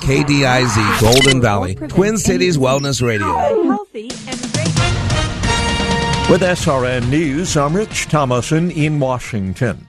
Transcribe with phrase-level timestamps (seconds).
[0.00, 3.26] KDIZ Golden Valley, Twin Cities Wellness Radio.
[3.64, 4.66] Healthy and great.
[6.30, 9.88] With SRN News, I'm Rich Thomason in Washington.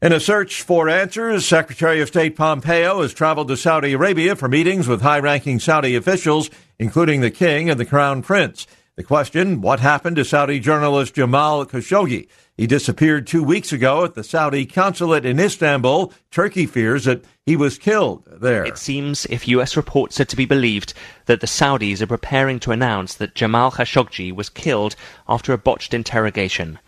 [0.00, 4.48] In a search for answers, Secretary of State Pompeo has traveled to Saudi Arabia for
[4.48, 8.66] meetings with high ranking Saudi officials, including the King and the Crown Prince.
[8.94, 12.28] The question what happened to Saudi journalist Jamal Khashoggi?
[12.58, 16.12] He disappeared two weeks ago at the Saudi consulate in Istanbul.
[16.32, 18.64] Turkey fears that he was killed there.
[18.64, 19.76] It seems, if U.S.
[19.76, 20.92] reports are to be believed,
[21.26, 24.96] that the Saudis are preparing to announce that Jamal Khashoggi was killed
[25.28, 26.80] after a botched interrogation.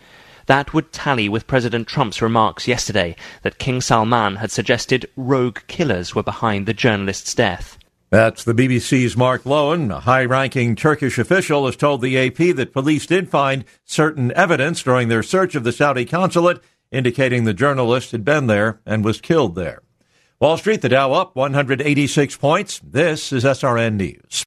[0.47, 6.13] That would tally with President Trump's remarks yesterday that King Salman had suggested rogue killers
[6.13, 7.77] were behind the journalist's death.
[8.11, 9.89] That's the BBC's Mark Lowen.
[9.89, 14.83] A high ranking Turkish official has told the AP that police did find certain evidence
[14.83, 16.59] during their search of the Saudi consulate
[16.91, 19.81] indicating the journalist had been there and was killed there.
[20.41, 22.81] Wall Street, the Dow up 186 points.
[22.83, 24.43] This is SRN News.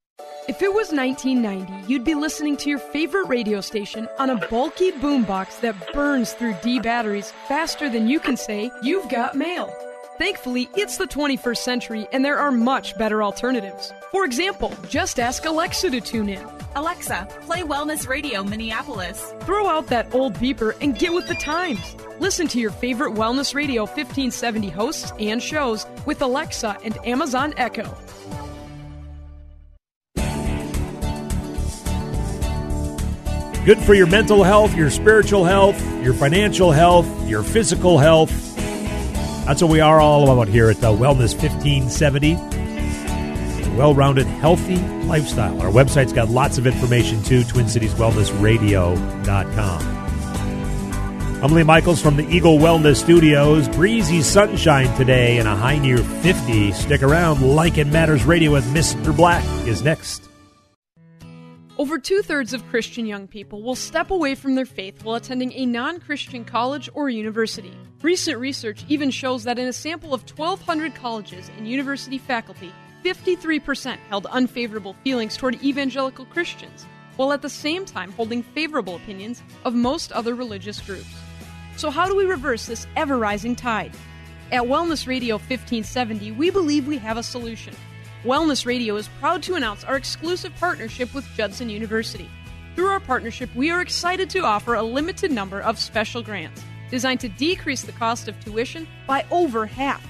[0.47, 4.93] If it was 1990, you'd be listening to your favorite radio station on a bulky
[4.93, 9.75] boombox that burns through D batteries faster than you can say, You've got mail.
[10.17, 13.93] Thankfully, it's the 21st century and there are much better alternatives.
[14.13, 16.47] For example, just ask Alexa to tune in.
[16.77, 19.35] Alexa, play Wellness Radio Minneapolis.
[19.41, 21.97] Throw out that old beeper and get with the times.
[22.21, 27.93] Listen to your favorite Wellness Radio 1570 hosts and shows with Alexa and Amazon Echo.
[33.65, 38.54] Good for your mental health, your spiritual health, your financial health, your physical health.
[39.47, 42.35] That's what we are all about here at the Wellness 1570.
[43.77, 45.61] Well rounded, healthy lifestyle.
[45.61, 50.05] Our website's got lots of information too, TwinCitiesWellnessRadio.com.
[51.45, 53.69] I'm Lee Michaels from the Eagle Wellness Studios.
[53.69, 56.73] Breezy sunshine today and a high near 50.
[56.73, 57.43] Stick around.
[57.43, 59.15] Like It Matters Radio with Mr.
[59.15, 60.27] Black is next.
[61.85, 65.53] Over two thirds of Christian young people will step away from their faith while attending
[65.53, 67.77] a non Christian college or university.
[68.01, 72.73] Recent research even shows that in a sample of 1,200 colleges and university faculty,
[73.05, 76.87] 53% held unfavorable feelings toward evangelical Christians,
[77.17, 81.15] while at the same time holding favorable opinions of most other religious groups.
[81.77, 83.93] So, how do we reverse this ever rising tide?
[84.51, 87.75] At Wellness Radio 1570, we believe we have a solution.
[88.25, 92.27] Wellness Radio is proud to announce our exclusive partnership with Judson University.
[92.75, 97.21] Through our partnership, we are excited to offer a limited number of special grants designed
[97.21, 100.03] to decrease the cost of tuition by over half,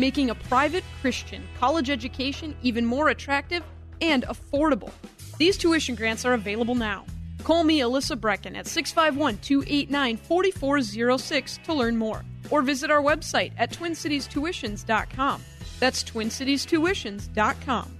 [0.00, 3.62] making a private Christian college education even more attractive
[4.00, 4.90] and affordable.
[5.38, 7.04] These tuition grants are available now.
[7.44, 13.52] Call me, Alyssa Brecken, at 651 289 4406 to learn more, or visit our website
[13.58, 15.44] at twincitiestuitions.com.
[15.80, 17.96] That's twincitiestuitions.com.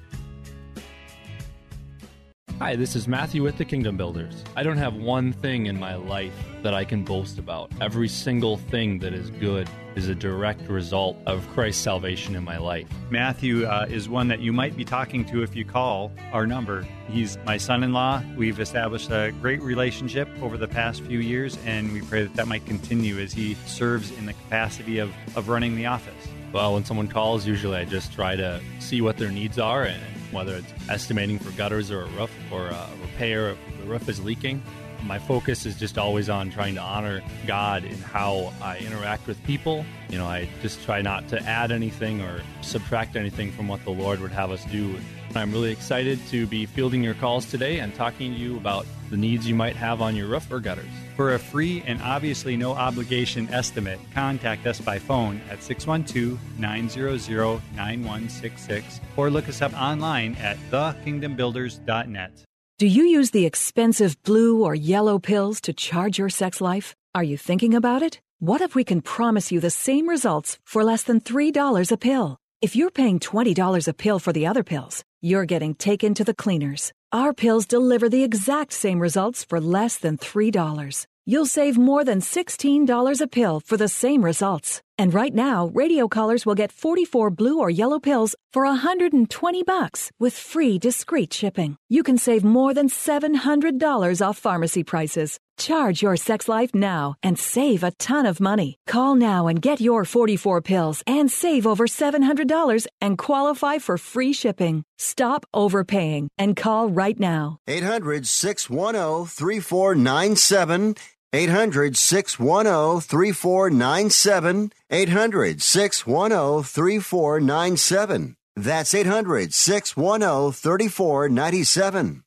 [2.61, 4.45] Hi, this is Matthew with the Kingdom Builders.
[4.55, 7.73] I don't have one thing in my life that I can boast about.
[7.81, 12.59] Every single thing that is good is a direct result of Christ's salvation in my
[12.59, 12.87] life.
[13.09, 16.87] Matthew uh, is one that you might be talking to if you call our number.
[17.09, 18.23] He's my son in law.
[18.37, 22.47] We've established a great relationship over the past few years, and we pray that that
[22.47, 26.29] might continue as he serves in the capacity of, of running the office.
[26.53, 30.03] Well, when someone calls, usually I just try to see what their needs are and
[30.33, 34.21] whether it's estimating for gutters or a roof or a repair if the roof is
[34.23, 34.61] leaking.
[35.05, 39.43] My focus is just always on trying to honor God in how I interact with
[39.45, 39.85] people.
[40.09, 43.91] You know, I just try not to add anything or subtract anything from what the
[43.91, 44.99] Lord would have us do.
[45.37, 49.17] I'm really excited to be fielding your calls today and talking to you about the
[49.17, 50.91] needs you might have on your roof or gutters.
[51.17, 57.63] For a free and obviously no obligation estimate, contact us by phone at 612 900
[57.75, 62.45] 9166 or look us up online at thekingdombuilders.net.
[62.79, 66.95] Do you use the expensive blue or yellow pills to charge your sex life?
[67.15, 68.21] Are you thinking about it?
[68.39, 72.39] What if we can promise you the same results for less than $3 a pill?
[72.63, 76.35] If you're paying $20 a pill for the other pills, you're getting taken to the
[76.35, 76.93] cleaners.
[77.13, 81.07] Our pills deliver the exact same results for less than $3.
[81.27, 84.81] You'll save more than $16 a pill for the same results.
[84.97, 90.11] And right now, radio callers will get 44 blue or yellow pills for 120 bucks
[90.19, 91.77] with free discreet shipping.
[91.89, 95.39] You can save more than $700 off pharmacy prices.
[95.61, 98.77] Charge your sex life now and save a ton of money.
[98.87, 104.33] Call now and get your 44 pills and save over $700 and qualify for free
[104.33, 104.85] shipping.
[104.97, 107.59] Stop overpaying and call right now.
[107.69, 110.95] 800 610 3497.
[111.35, 114.73] 800 610 3497.
[114.91, 118.37] 800 610 3497.
[118.57, 122.23] That's 800 610 3497.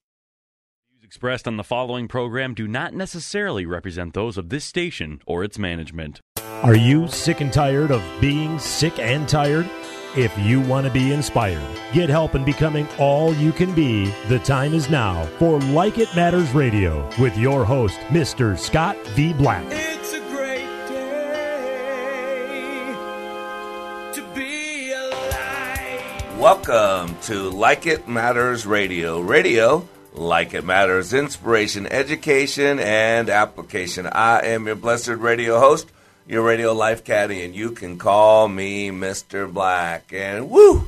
[1.13, 5.60] Expressed on the following program do not necessarily represent those of this station or its
[5.60, 6.19] management.
[6.63, 9.69] Are you sick and tired of being sick and tired?
[10.18, 11.62] If you want to be inspired,
[11.94, 16.10] get help in becoming all you can be, the time is now for Like It
[16.15, 18.57] Matters Radio with your host, Mr.
[18.57, 19.33] Scott V.
[19.33, 19.63] Black.
[19.69, 22.95] It's a great day
[24.13, 26.39] to be alive.
[26.39, 29.19] Welcome to Like It Matters Radio.
[29.19, 34.07] Radio, like it matters, inspiration, education, and application.
[34.07, 35.92] I am your blessed radio host,
[36.27, 39.51] your radio life caddy, and you can call me Mr.
[39.51, 40.13] Black.
[40.13, 40.88] And woo!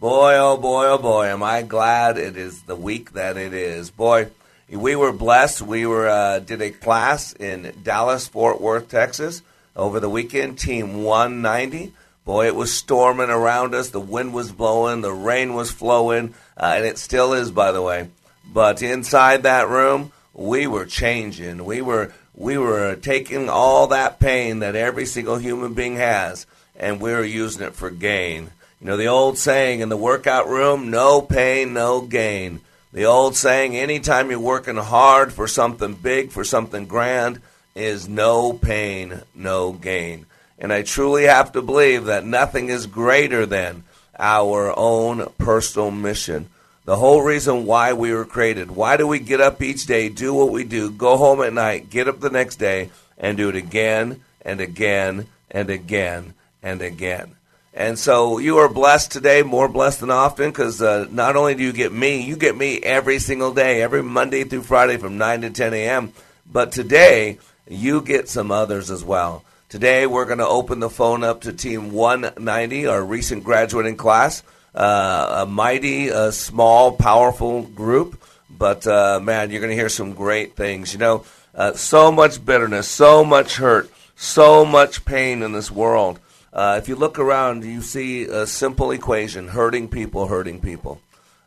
[0.00, 3.90] Boy, oh boy, oh boy, am I glad it is the week that it is.
[3.90, 4.28] Boy,
[4.68, 5.62] we were blessed.
[5.62, 9.42] We were uh, did a class in Dallas, Fort Worth, Texas
[9.76, 10.58] over the weekend.
[10.58, 11.92] Team 190.
[12.24, 13.90] Boy, it was storming around us.
[13.90, 15.02] The wind was blowing.
[15.02, 18.08] The rain was flowing, uh, and it still is, by the way.
[18.52, 21.64] But inside that room, we were changing.
[21.64, 26.46] We were we were taking all that pain that every single human being has,
[26.76, 28.50] and we were using it for gain.
[28.80, 32.60] You know the old saying in the workout room: "No pain, no gain."
[32.92, 37.40] The old saying: anytime you're working hard for something big, for something grand,
[37.74, 40.26] is no pain, no gain.
[40.58, 43.84] And I truly have to believe that nothing is greater than
[44.18, 46.48] our own personal mission.
[46.84, 48.70] The whole reason why we were created.
[48.70, 51.88] Why do we get up each day, do what we do, go home at night,
[51.88, 57.36] get up the next day, and do it again and again and again and again?
[57.72, 61.62] And so you are blessed today, more blessed than often, because uh, not only do
[61.64, 65.40] you get me, you get me every single day, every Monday through Friday from 9
[65.40, 66.12] to 10 a.m.
[66.52, 69.42] But today, you get some others as well.
[69.70, 74.42] Today, we're going to open the phone up to Team 190, our recent graduating class.
[74.74, 78.20] Uh, a mighty, uh, small, powerful group.
[78.50, 80.92] But uh, man, you're going to hear some great things.
[80.92, 81.24] You know,
[81.54, 86.18] uh, so much bitterness, so much hurt, so much pain in this world.
[86.52, 91.00] Uh, if you look around, you see a simple equation: hurting people, hurting people.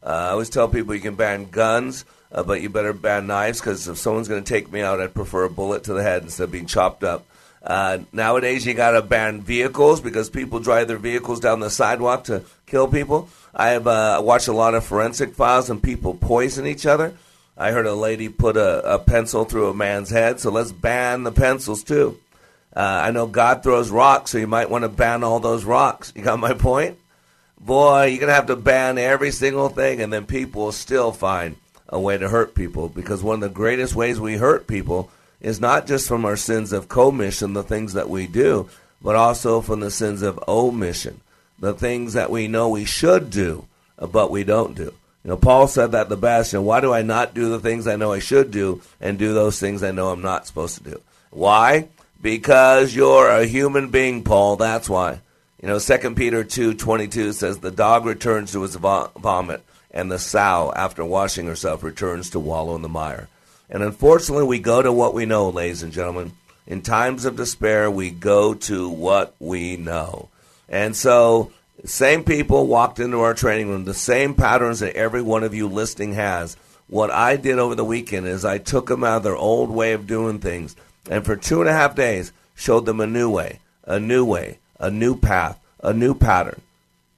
[0.03, 3.97] I always tell people you can ban guns, but you better ban knives because if
[3.97, 6.51] someone's going to take me out, I'd prefer a bullet to the head instead of
[6.51, 7.25] being chopped up.
[7.67, 12.23] Uh, nowadays, you got to ban vehicles because people drive their vehicles down the sidewalk
[12.23, 13.27] to kill people.
[13.53, 17.13] I have uh, watched a lot of forensic files and people poison each other.
[17.57, 21.23] I heard a lady put a, a pencil through a man's head, so let's ban
[21.23, 22.17] the pencils too.
[22.73, 26.13] Uh, I know God throws rocks, so you might want to ban all those rocks.
[26.15, 26.97] You got my point?
[27.59, 31.11] Boy, you're going to have to ban every single thing, and then people will still
[31.11, 31.57] find
[31.89, 35.09] a way to hurt people because one of the greatest ways we hurt people
[35.41, 38.69] is not just from our sins of commission, the things that we do,
[39.01, 41.21] but also from the sins of omission,
[41.59, 43.65] the things that we know we should do,
[43.97, 44.93] but we don't do.
[45.23, 46.53] You know, Paul said that the best.
[46.53, 49.19] You know, why do I not do the things I know I should do and
[49.19, 51.01] do those things I know I'm not supposed to do?
[51.31, 51.89] Why?
[52.21, 54.55] Because you're a human being, Paul.
[54.55, 55.19] That's why.
[55.61, 60.11] You know, Second Peter two twenty two says the dog returns to his vomit, and
[60.11, 63.27] the sow, after washing herself, returns to wallow in the mire.
[63.69, 66.33] And unfortunately, we go to what we know, ladies and gentlemen.
[66.65, 70.29] In times of despair, we go to what we know.
[70.69, 71.51] And so,
[71.85, 75.67] same people walked into our training room, the same patterns that every one of you
[75.67, 76.57] listening has.
[76.87, 79.93] What I did over the weekend is I took them out of their old way
[79.93, 80.75] of doing things,
[81.09, 84.59] and for two and a half days, showed them a new way, a new way,
[84.79, 86.61] a new path, a new pattern.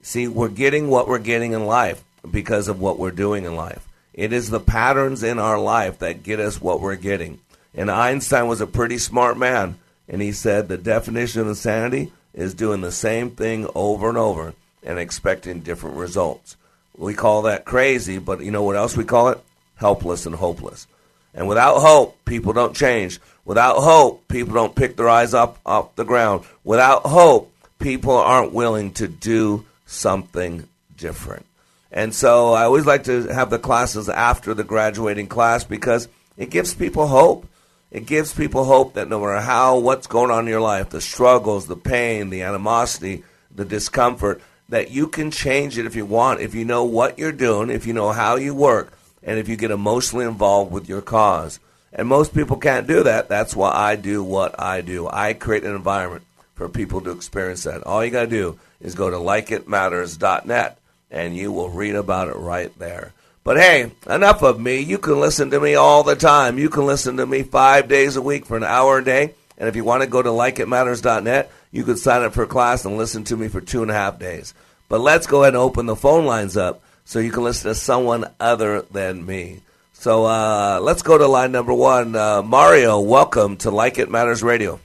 [0.02, 3.86] See, we're getting what we're getting in life because of what we're doing in life.
[4.14, 7.40] It is the patterns in our life that get us what we're getting.
[7.74, 12.54] And Einstein was a pretty smart man, and he said the definition of insanity is
[12.54, 16.56] doing the same thing over and over and expecting different results.
[16.96, 19.38] We call that crazy, but you know what else we call it?
[19.76, 20.86] Helpless and hopeless.
[21.32, 23.20] And without hope, people don't change.
[23.44, 26.44] Without hope, people don't pick their eyes up off the ground.
[26.64, 31.46] Without hope, people aren't willing to do something different.
[31.92, 36.50] And so I always like to have the classes after the graduating class because it
[36.50, 37.46] gives people hope.
[37.90, 41.00] It gives people hope that no matter how, what's going on in your life, the
[41.00, 46.40] struggles, the pain, the animosity, the discomfort, that you can change it if you want,
[46.40, 48.92] if you know what you're doing, if you know how you work,
[49.24, 51.58] and if you get emotionally involved with your cause.
[51.92, 53.28] And most people can't do that.
[53.28, 55.08] That's why I do what I do.
[55.08, 57.82] I create an environment for people to experience that.
[57.82, 60.78] All you got to do is go to likeitmatters.net
[61.10, 63.12] and you will read about it right there.
[63.42, 64.80] But hey, enough of me.
[64.80, 66.58] You can listen to me all the time.
[66.58, 69.34] You can listen to me five days a week for an hour a day.
[69.56, 72.84] And if you want to go to likeitmatters.net, you can sign up for a class
[72.84, 74.54] and listen to me for two and a half days.
[74.88, 77.74] But let's go ahead and open the phone lines up so you can listen to
[77.74, 79.60] someone other than me.
[79.92, 82.16] So uh, let's go to line number one.
[82.16, 84.80] Uh, Mario, welcome to Like It Matters Radio.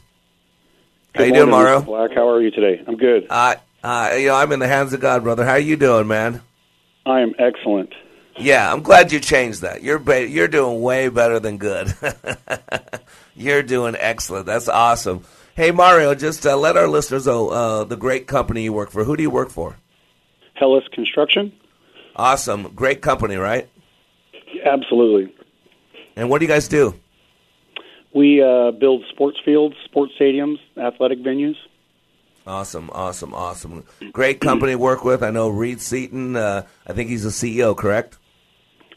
[1.14, 1.82] Good How you morning, doing, Mario?
[1.82, 2.12] Black.
[2.14, 2.84] How are you today?
[2.86, 3.28] I'm good.
[3.30, 3.56] Uh,
[3.86, 5.46] uh, you know, I'm in the hands of God, brother.
[5.46, 6.42] How are you doing, man?
[7.06, 7.94] I am excellent.
[8.36, 9.84] Yeah, I'm glad you changed that.
[9.84, 11.94] You're ba- you're doing way better than good.
[13.36, 14.48] you're doing excellent.
[14.48, 15.24] That's awesome.
[15.54, 19.04] Hey, Mario, just uh, let our listeners know uh, the great company you work for.
[19.04, 19.78] Who do you work for?
[20.56, 21.54] Hellas Construction?
[22.16, 23.70] Awesome, great company, right?
[24.66, 25.32] Absolutely.
[26.16, 26.96] And what do you guys do?
[28.16, 31.56] We uh, build sports fields, sports stadiums, athletic venues.
[32.48, 33.84] Awesome, awesome, awesome.
[34.12, 35.24] Great company to work with.
[35.24, 36.36] I know Reed Seaton.
[36.36, 38.18] Uh, I think he's the CEO, correct?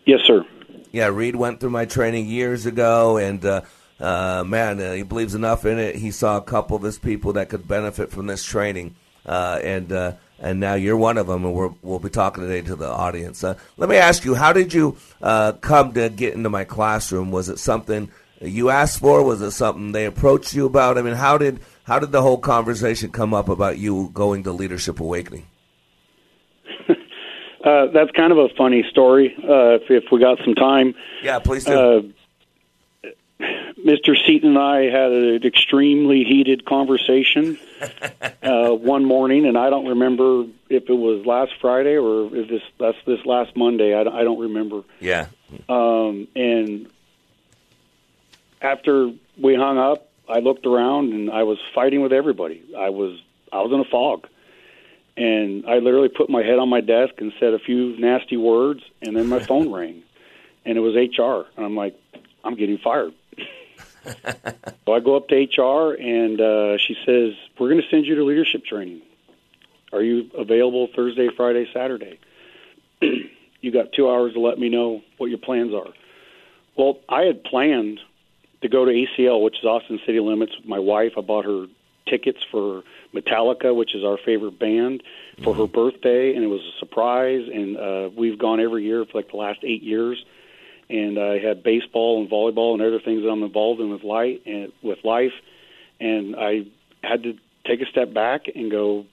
[0.05, 0.45] Yes, sir.
[0.93, 3.63] Yeah, Reed went through my training years ago, and uh,
[4.01, 5.97] uh, man, uh, he believes enough in it.
[5.97, 9.93] He saw a couple of his people that could benefit from this training, uh, and
[9.93, 12.89] uh, and now you're one of them, and we're, we'll be talking today to the
[12.89, 13.43] audience.
[13.43, 17.31] Uh, let me ask you, how did you uh, come to get into my classroom?
[17.31, 19.23] Was it something you asked for?
[19.25, 20.97] Was it something they approached you about?
[20.97, 24.53] I mean, how did how did the whole conversation come up about you going to
[24.53, 25.47] Leadership Awakening?
[27.65, 29.35] Uh, that's kind of a funny story.
[29.37, 31.73] Uh, if, if we got some time, Yeah, please do.
[31.73, 33.11] uh,
[33.85, 34.15] Mr.
[34.25, 37.59] Seaton and I had an extremely heated conversation
[38.43, 42.63] uh, one morning, and I don't remember if it was last Friday or if this
[42.79, 43.93] that's this last Monday.
[43.93, 44.83] I don't, I don't remember.
[45.01, 45.27] yeah,
[45.69, 46.89] Um, and
[48.63, 52.63] after we hung up, I looked around and I was fighting with everybody.
[52.77, 53.19] I was
[53.53, 54.27] I was in a fog,
[55.17, 58.83] and I literally put my head on my desk and said a few nasty words,
[59.01, 60.03] and then my phone rang,
[60.65, 61.99] and it was HR, and I'm like,
[62.45, 63.15] I'm getting fired.
[64.05, 68.15] so I go up to HR, and uh, she says, "We're going to send you
[68.17, 69.03] to leadership training.
[69.93, 72.19] Are you available Thursday, Friday, Saturday?
[73.01, 75.93] you got two hours to let me know what your plans are."
[76.77, 77.99] Well, I had planned
[78.63, 81.13] to go to ACL, which is Austin City Limits, with my wife.
[81.17, 81.67] I bought her
[82.09, 82.83] tickets for
[83.15, 85.03] Metallica, which is our favorite band,
[85.43, 87.49] for her birthday, and it was a surprise.
[87.53, 90.25] And uh, we've gone every year for like the last eight years.
[90.91, 94.41] And I had baseball and volleyball and other things that I'm involved in with life
[94.47, 95.33] and with life.
[96.01, 96.67] And I
[97.03, 97.35] had to
[97.67, 99.05] take a step back and go.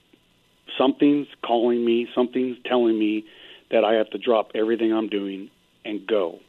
[0.77, 2.07] Something's calling me.
[2.15, 3.25] Something's telling me
[3.71, 5.49] that I have to drop everything I'm doing
[5.83, 6.39] and go.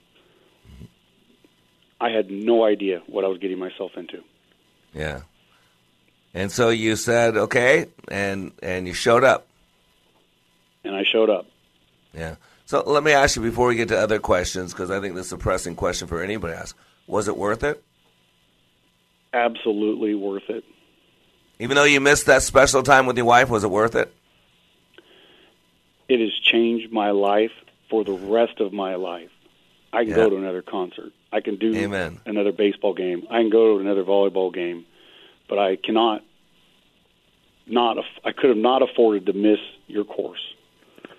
[2.00, 4.23] I had no idea what I was getting myself into.
[4.93, 5.21] yeah.
[6.35, 9.47] And so you said okay, and and you showed up.
[10.85, 11.47] And I showed up.
[12.12, 12.35] Yeah.
[12.67, 15.26] So let me ask you before we get to other questions, because I think this
[15.26, 16.76] is a pressing question for anybody to ask.
[17.07, 17.83] Was it worth it?
[19.33, 20.65] Absolutely worth it.
[21.59, 24.12] Even though you missed that special time with your wife, was it worth it?
[26.09, 27.53] It has changed my life
[27.88, 29.31] for the rest of my life.
[29.93, 30.17] I can Yeah.
[30.17, 31.12] go to another concert.
[31.37, 32.19] I can do Amen.
[32.25, 33.26] another baseball game.
[33.31, 34.87] I can go to another volleyball game,
[35.50, 36.23] but I cannot
[37.66, 37.99] not.
[38.25, 40.40] I could have not afforded to miss your course.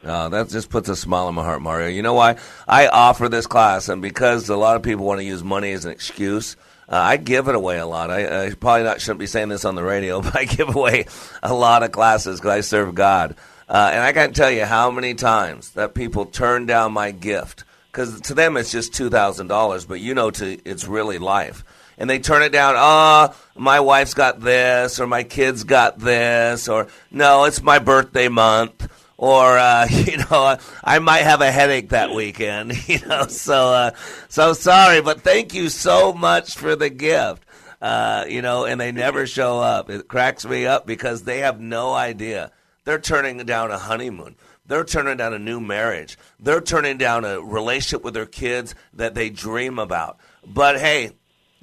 [0.04, 1.88] No, that just puts a smile on my heart, Mario.
[1.88, 2.38] You know why?
[2.68, 5.86] I offer this class, and because a lot of people want to use money as
[5.86, 6.56] an excuse,
[6.90, 8.10] uh, I give it away a lot.
[8.10, 11.06] I, I probably not shouldn't be saying this on the radio, but I give away
[11.44, 13.36] a lot of classes because I serve God.
[13.70, 17.66] Uh, and I can't tell you how many times that people turn down my gift
[17.98, 21.64] because to them it's just two thousand dollars, but you know, to it's really life.
[21.98, 22.76] And they turn it down.
[22.78, 28.28] Oh, my wife's got this, or my kids got this, or no, it's my birthday
[28.28, 28.88] month
[29.18, 32.74] or uh, you know, I might have a headache that weekend.
[32.88, 33.92] You know, so uh,
[34.30, 37.44] so sorry, but thank you so much for the gift.
[37.82, 39.90] Uh, you know, and they never show up.
[39.90, 42.52] It cracks me up because they have no idea.
[42.86, 44.36] They're turning down a honeymoon.
[44.68, 46.18] They're turning down a new marriage.
[46.40, 50.18] They're turning down a relationship with their kids that they dream about.
[50.46, 51.12] But hey,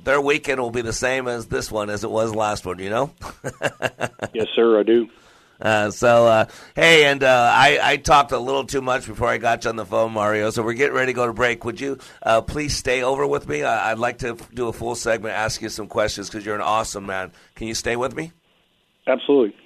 [0.03, 2.79] their weekend will be the same as this one as it was last one.
[2.79, 3.11] You know.
[4.33, 5.09] yes, sir, I do.
[5.61, 9.39] Uh, so, uh, hey, and uh, I, I talked a little too much before I
[9.39, 10.51] got you on the phone, Mario.
[10.51, 11.65] So we're getting ready to go to break.
[11.65, 13.63] Would you uh, please stay over with me?
[13.63, 16.61] I, I'd like to do a full segment, ask you some questions because you're an
[16.61, 17.33] awesome man.
[17.55, 18.33] Can you stay with me?
[19.07, 19.57] Absolutely.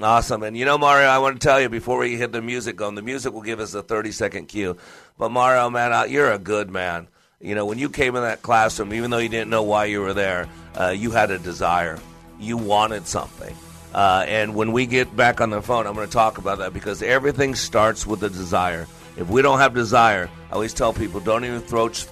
[0.00, 0.42] Awesome.
[0.42, 2.96] And you know, Mario, I want to tell you before we hit the music going,
[2.96, 4.76] the music will give us a 30 second cue.
[5.18, 7.06] But Mario, man, you're a good man.
[7.40, 10.00] You know, when you came in that classroom, even though you didn't know why you
[10.00, 10.48] were there,
[10.78, 11.98] uh, you had a desire.
[12.40, 13.54] You wanted something.
[13.94, 16.72] Uh, and when we get back on the phone, I'm going to talk about that
[16.72, 18.88] because everything starts with a desire.
[19.16, 22.06] If we don't have desire, I always tell people don't even approach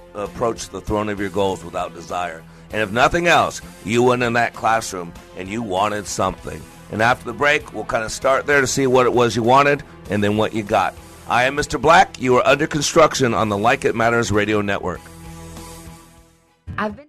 [0.69, 2.45] the throne of your goals without desire.
[2.71, 6.63] And if nothing else, you went in that classroom and you wanted something.
[6.93, 9.43] And after the break, we'll kind of start there to see what it was you
[9.43, 10.95] wanted and then what you got.
[11.29, 11.81] I am Mr.
[11.81, 12.21] Black.
[12.21, 15.01] You are under construction on the Like It Matters radio network.
[16.77, 17.09] I've been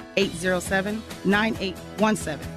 [0.17, 2.47] 807 9817.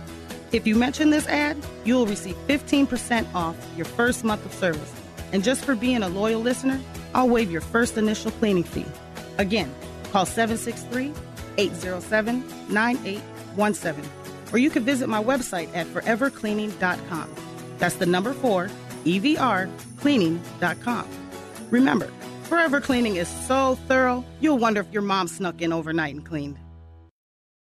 [0.53, 4.93] If you mention this ad, you'll receive 15% off your first month of service.
[5.33, 6.81] And just for being a loyal listener,
[7.12, 8.87] I'll waive your first initial cleaning fee.
[9.38, 9.75] Again,
[10.12, 11.12] call 763
[11.59, 14.05] 807 9817.
[14.53, 17.35] Or you can visit my website at forevercleaning.com.
[17.79, 18.71] That's the number four,
[19.05, 21.09] EVR, cleaning.com.
[21.71, 22.09] Remember,
[22.45, 26.59] Forever Cleaning is so thorough, you'll wonder if your mom snuck in overnight and cleaned.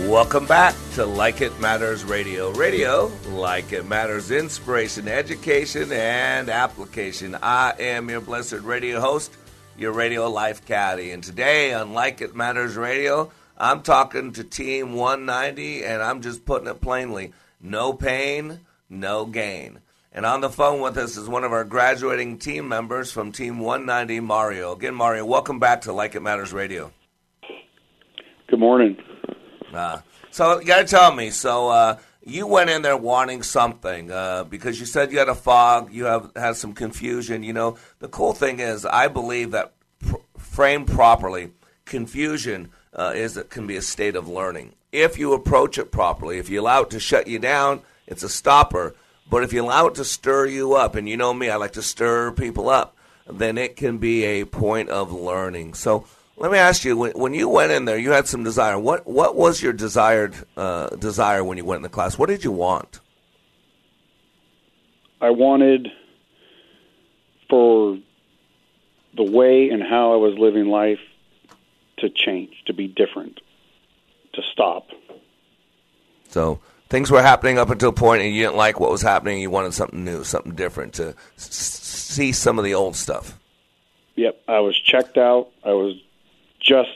[0.00, 2.52] Welcome back to Like It Matters Radio.
[2.52, 7.34] Radio, like it matters, inspiration, education, and application.
[7.42, 9.34] I am your blessed radio host,
[9.78, 11.12] your radio life caddy.
[11.12, 16.44] And today on Like It Matters Radio, I'm talking to Team 190, and I'm just
[16.44, 17.32] putting it plainly
[17.62, 19.80] no pain, no gain.
[20.12, 23.60] And on the phone with us is one of our graduating team members from Team
[23.60, 24.72] 190, Mario.
[24.72, 26.92] Again, Mario, welcome back to Like It Matters Radio.
[28.48, 28.98] Good morning.
[29.72, 30.00] Uh,
[30.30, 31.30] so you got to tell me.
[31.30, 35.34] So uh, you went in there wanting something uh, because you said you had a
[35.34, 37.42] fog, you have had some confusion.
[37.42, 41.52] You know, the cool thing is, I believe that pr- framed properly,
[41.84, 46.38] confusion uh, is it can be a state of learning if you approach it properly.
[46.38, 48.94] If you allow it to shut you down, it's a stopper.
[49.28, 51.72] But if you allow it to stir you up, and you know me, I like
[51.72, 52.96] to stir people up,
[53.28, 55.74] then it can be a point of learning.
[55.74, 58.78] So let me ask you: when, when you went in there, you had some desire.
[58.78, 62.18] What what was your desired uh, desire when you went in the class?
[62.18, 63.00] What did you want?
[65.20, 65.88] I wanted
[67.48, 67.98] for
[69.16, 70.98] the way and how I was living life
[71.98, 73.40] to change, to be different,
[74.34, 74.88] to stop.
[76.28, 79.40] So things were happening up until a point, and you didn't like what was happening.
[79.40, 83.38] You wanted something new, something different to s- see some of the old stuff.
[84.16, 85.48] Yep, I was checked out.
[85.64, 85.96] I was
[86.66, 86.90] just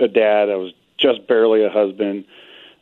[0.00, 0.50] a dad.
[0.50, 2.24] I was just barely a husband.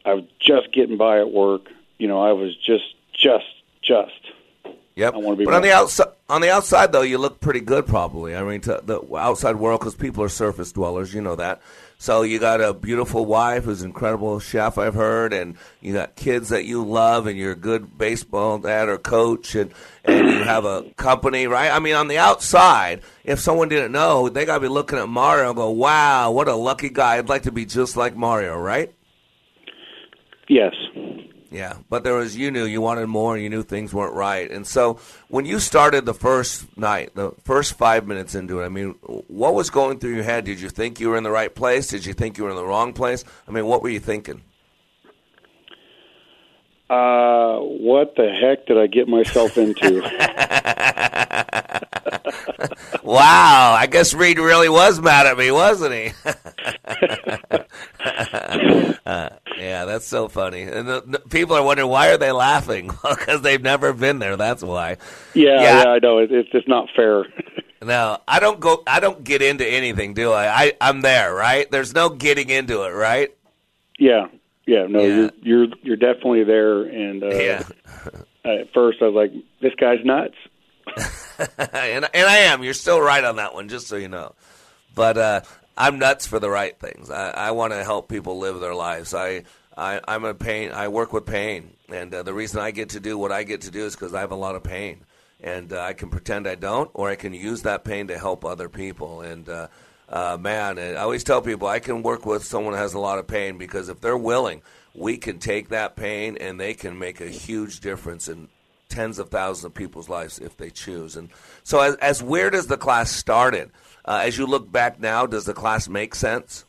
[0.04, 1.68] I was just getting by at work.
[1.98, 3.44] You know, I was just, just,
[3.82, 4.12] just.
[4.96, 5.14] Yep.
[5.14, 5.44] I want to be.
[5.44, 8.34] But on the outside, on the outside though, you look pretty good, probably.
[8.34, 11.62] I mean, to the outside world, because people are surface dwellers, you know that.
[12.00, 16.16] So you got a beautiful wife who's an incredible chef, I've heard, and you got
[16.16, 19.70] kids that you love, and you're a good baseball dad or coach, and
[20.02, 21.70] and you have a company, right?
[21.70, 25.10] I mean, on the outside, if someone didn't know, they got to be looking at
[25.10, 27.18] Mario and go, "Wow, what a lucky guy!
[27.18, 28.94] I'd like to be just like Mario," right?
[30.48, 30.72] Yes.
[31.52, 34.64] Yeah, but there was you knew you wanted more, you knew things weren't right, and
[34.64, 38.90] so when you started the first night, the first five minutes into it, I mean,
[39.26, 40.44] what was going through your head?
[40.44, 41.88] Did you think you were in the right place?
[41.88, 43.24] Did you think you were in the wrong place?
[43.48, 44.42] I mean, what were you thinking?
[46.88, 50.02] Uh, what the heck did I get myself into?
[53.02, 56.12] wow, I guess Reed really was mad at me, wasn't he?
[59.06, 60.62] uh, yeah, that's so funny.
[60.62, 62.90] And the, the people are wondering why are they laughing?
[63.02, 64.36] Because they've never been there.
[64.36, 64.96] That's why.
[65.34, 65.82] yeah, Yeah.
[65.82, 66.18] yeah, I know.
[66.18, 67.24] It, it's just not fair.
[67.82, 68.82] No, I don't go.
[68.86, 70.64] I don't get into anything, do I?
[70.64, 71.66] I I'm there, right?
[71.70, 73.34] There's no getting into it, right?
[73.98, 74.26] yeah,
[74.66, 74.86] yeah.
[74.86, 76.82] No, you're you're you're definitely there.
[76.82, 77.62] And uh, Yeah.
[78.44, 79.32] at first, I was like,
[79.62, 80.34] "This guy's nuts."
[81.58, 82.62] and and I am.
[82.62, 84.34] You're still right on that one, just so you know.
[84.94, 85.40] But uh,
[85.76, 87.10] I'm nuts for the right things.
[87.10, 89.14] I, I want to help people live their lives.
[89.14, 89.44] I,
[89.76, 90.72] I I'm a pain.
[90.72, 93.62] I work with pain, and uh, the reason I get to do what I get
[93.62, 95.00] to do is because I have a lot of pain,
[95.40, 98.44] and uh, I can pretend I don't, or I can use that pain to help
[98.44, 99.22] other people.
[99.22, 99.68] And uh,
[100.08, 103.18] uh, man, I always tell people I can work with someone who has a lot
[103.18, 104.62] of pain because if they're willing,
[104.94, 108.48] we can take that pain and they can make a huge difference in
[108.90, 111.16] tens of thousands of people's lives if they choose.
[111.16, 111.30] And
[111.62, 113.70] so, as, as weird as the class started,
[114.04, 116.64] uh, as you look back now, does the class make sense?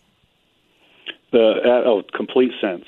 [1.32, 2.86] The uh, oh, complete sense.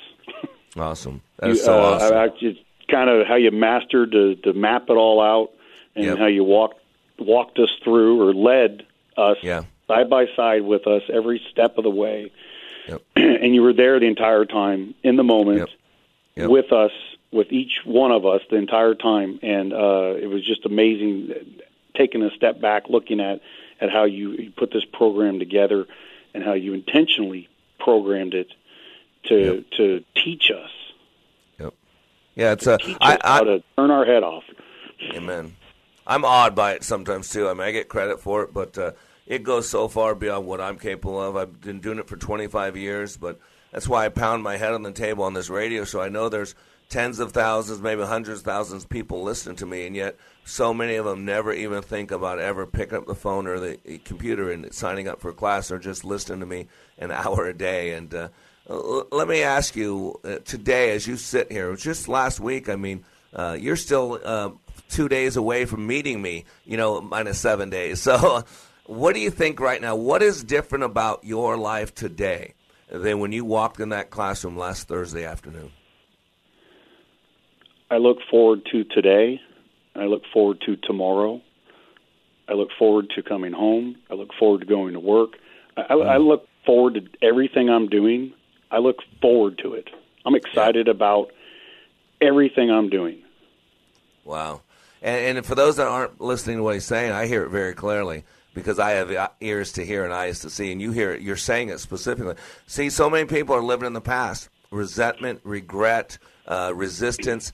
[0.78, 1.22] Awesome.
[1.40, 2.18] That You, so uh, awesome.
[2.18, 5.52] I, I just kind of how you mastered to to map it all out,
[5.96, 6.18] and Yep.
[6.18, 6.80] how you walked
[7.20, 8.86] walked us through or led
[9.18, 9.64] us Yeah.
[9.88, 12.32] side by side with us every step of the way.
[13.16, 15.70] and you were there the entire time in the moment
[16.36, 16.50] Yep.
[16.50, 16.92] with us,
[17.34, 21.34] with each one of us the entire time, and uh, it was just amazing
[21.96, 23.42] taking a step back, looking at
[23.82, 25.86] at how you, you put this program together
[26.34, 28.48] and how you intentionally programmed it
[29.26, 30.70] to to teach us
[31.60, 31.74] Yep.
[32.36, 32.78] Yeah, it's a.
[33.02, 34.44] I, us how to turn our head off.
[35.14, 35.56] Amen.
[36.06, 37.48] I'm awed by it sometimes too.
[37.48, 38.92] I mean, I get credit for it, but uh,
[39.26, 41.36] it goes so far beyond what I'm capable of.
[41.36, 43.40] I've been doing it for 25 years, but
[43.72, 46.02] that's why I pound my head on the table on this radio show.
[46.02, 46.56] I know there's
[46.94, 50.76] tens of thousands, maybe hundreds of thousands of people listening to me, and yet so
[50.76, 54.52] many of them never even think about ever picking up the phone or the computer
[54.52, 56.68] and signing up for a class or just listening to me
[57.00, 57.94] an hour a day.
[57.94, 58.30] And uh,
[59.12, 63.04] let me ask you uh, today, as you sit here, just last week, I mean,
[63.34, 64.52] uh, you're still uh,
[64.90, 68.08] two days away from meeting me, you know, minus seven days.
[68.14, 68.44] So,
[68.86, 69.96] what do you think right now?
[69.96, 72.54] What is different about your life today
[72.92, 75.72] than when you walked in that classroom last Thursday afternoon?
[77.90, 79.42] I look forward to today.
[79.96, 81.42] I look forward to tomorrow.
[82.48, 83.98] I look forward to coming home.
[84.10, 85.38] I look forward to going to work.
[85.78, 88.34] I, I, I look forward to everything I'm doing.
[88.72, 89.90] I look forward to it.
[90.26, 91.32] I'm excited about
[92.22, 93.22] everything I'm doing.
[94.24, 94.62] Wow.
[95.02, 97.74] And, and for those that aren't listening to what he's saying, I hear it very
[97.74, 101.22] clearly because I have ears to hear and eyes to see, and you hear it.
[101.22, 102.36] You're saying it specifically.
[102.68, 106.18] See, so many people are living in the past: resentment, regret,
[106.48, 107.52] uh, resistance.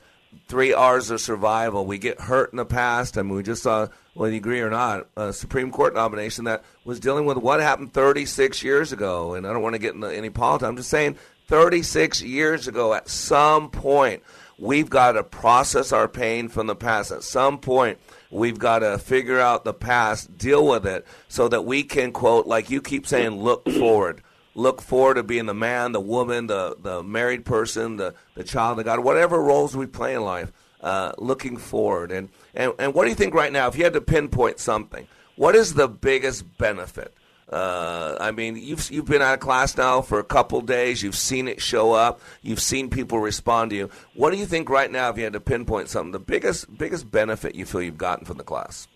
[0.48, 1.86] Three R's of survival.
[1.86, 3.18] We get hurt in the past.
[3.18, 6.64] I mean, we just saw, whether you agree or not, a Supreme Court nomination that
[6.86, 9.34] was dealing with what happened 36 years ago.
[9.34, 10.68] And I don't want to get into any politics.
[10.68, 14.22] I'm just saying, 36 years ago, at some point,
[14.60, 17.12] we've got to process our pain from the past.
[17.12, 17.98] At some point,
[18.30, 22.46] we've got to figure out the past, deal with it, so that we can, quote,
[22.46, 24.22] like you keep saying, look forward.
[24.60, 28.80] Look forward to being the man, the woman, the, the married person, the, the child
[28.80, 32.12] of God, whatever roles we play in life, uh, looking forward.
[32.12, 35.08] And, and, and what do you think right now, if you had to pinpoint something,
[35.38, 37.12] what is the biggest benefit
[37.50, 41.02] Uh, I mean, you've you've been out of class now for a couple days.
[41.02, 42.22] You've seen it show up.
[42.44, 43.90] You've seen people respond to you.
[44.14, 47.10] What do you think right now, if you had to pinpoint something, the biggest biggest
[47.10, 48.88] benefit you feel you've gotten from the class?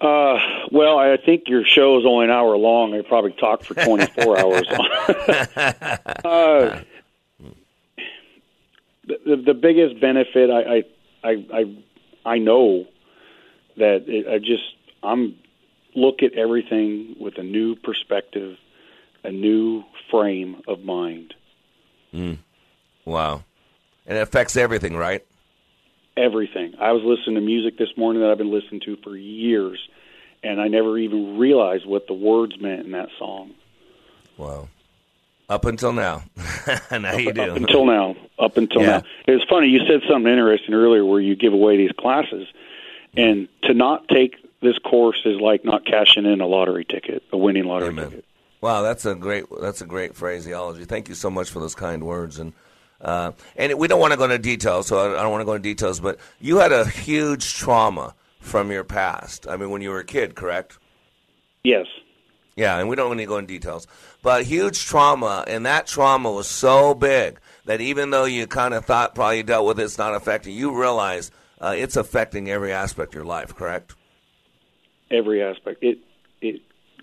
[0.00, 0.38] Uh,
[0.72, 2.94] well, I think your show is only an hour long.
[2.94, 4.66] I probably talked for 24 hours.
[6.24, 6.80] uh,
[9.06, 10.84] the, the biggest benefit, I, I,
[11.22, 11.84] I, I,
[12.24, 12.86] I know
[13.76, 14.62] that it, I just
[15.02, 15.36] I'm
[15.94, 18.56] look at everything with a new perspective,
[19.24, 21.34] a new frame of mind.
[22.14, 22.38] Mm.
[23.04, 23.44] Wow,
[24.06, 25.24] and it affects everything, right?
[26.20, 26.74] Everything.
[26.78, 29.78] I was listening to music this morning that I've been listening to for years,
[30.42, 33.52] and I never even realized what the words meant in that song.
[34.36, 34.68] Wow.
[35.48, 36.22] Up until now.
[36.90, 37.42] now up, you do.
[37.42, 38.16] Up until now.
[38.38, 38.88] Up until Yeah.
[38.88, 39.02] now.
[39.26, 39.68] It was funny.
[39.68, 42.46] You said something interesting earlier where you give away these classes,
[43.16, 47.36] and to not take this course is like not cashing in a lottery ticket, a
[47.36, 48.24] winning lottery ticket.
[48.60, 50.84] Wow, that's a great that's a great phraseology.
[50.84, 52.38] Thank you so much for those kind words.
[52.38, 52.52] And
[53.00, 55.54] uh, and we don't want to go into details, so I don't want to go
[55.54, 56.00] into details.
[56.00, 59.46] But you had a huge trauma from your past.
[59.48, 60.78] I mean, when you were a kid, correct?
[61.62, 61.86] Yes.
[62.56, 63.86] Yeah, and we don't want to go into details,
[64.22, 68.84] but huge trauma, and that trauma was so big that even though you kind of
[68.84, 72.72] thought probably you dealt with it, it's not affecting you, realize uh, it's affecting every
[72.72, 73.54] aspect of your life.
[73.54, 73.94] Correct?
[75.10, 75.82] Every aspect.
[75.82, 75.98] It
[76.40, 76.60] it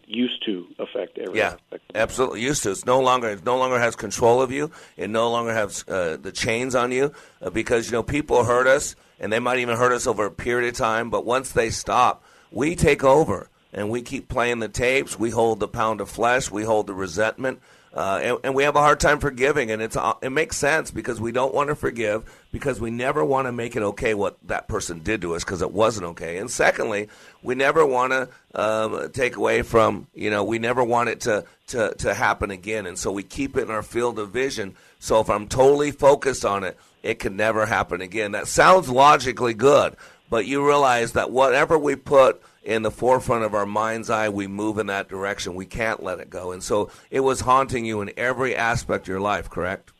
[0.07, 1.55] used to affect every Yeah,
[1.93, 2.71] absolutely used to.
[2.71, 4.71] It's no longer it no longer has control of you.
[4.95, 8.67] It no longer has uh, the chains on you uh, because you know people hurt
[8.67, 11.09] us and they might even hurt us over a period of time.
[11.09, 15.19] But once they stop, we take over and we keep playing the tapes.
[15.19, 16.49] We hold the pound of flesh.
[16.49, 17.59] We hold the resentment.
[17.97, 21.19] Uh, and, and we have a hard time forgiving, and it's it makes sense because
[21.19, 24.67] we don't want to forgive because we never want to make it okay what that
[24.67, 26.37] person did to us because it wasn't okay.
[26.37, 27.09] And secondly,
[27.41, 31.43] we never want to um, take away from you know we never want it to,
[31.69, 34.75] to to happen again, and so we keep it in our field of vision.
[34.99, 38.33] So if I'm totally focused on it, it can never happen again.
[38.33, 39.95] That sounds logically good,
[40.29, 44.45] but you realize that whatever we put in the forefront of our mind's eye, we
[44.45, 45.55] move in that direction.
[45.55, 46.51] We can't let it go.
[46.51, 49.93] And so it was haunting you in every aspect of your life, correct?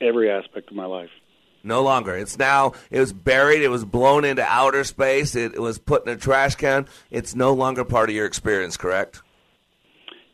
[0.00, 1.10] Every aspect of my life.
[1.62, 2.16] No longer.
[2.16, 6.04] It's now, it was buried, it was blown into outer space, it, it was put
[6.04, 6.88] in a trash can.
[7.12, 9.22] It's no longer part of your experience, correct?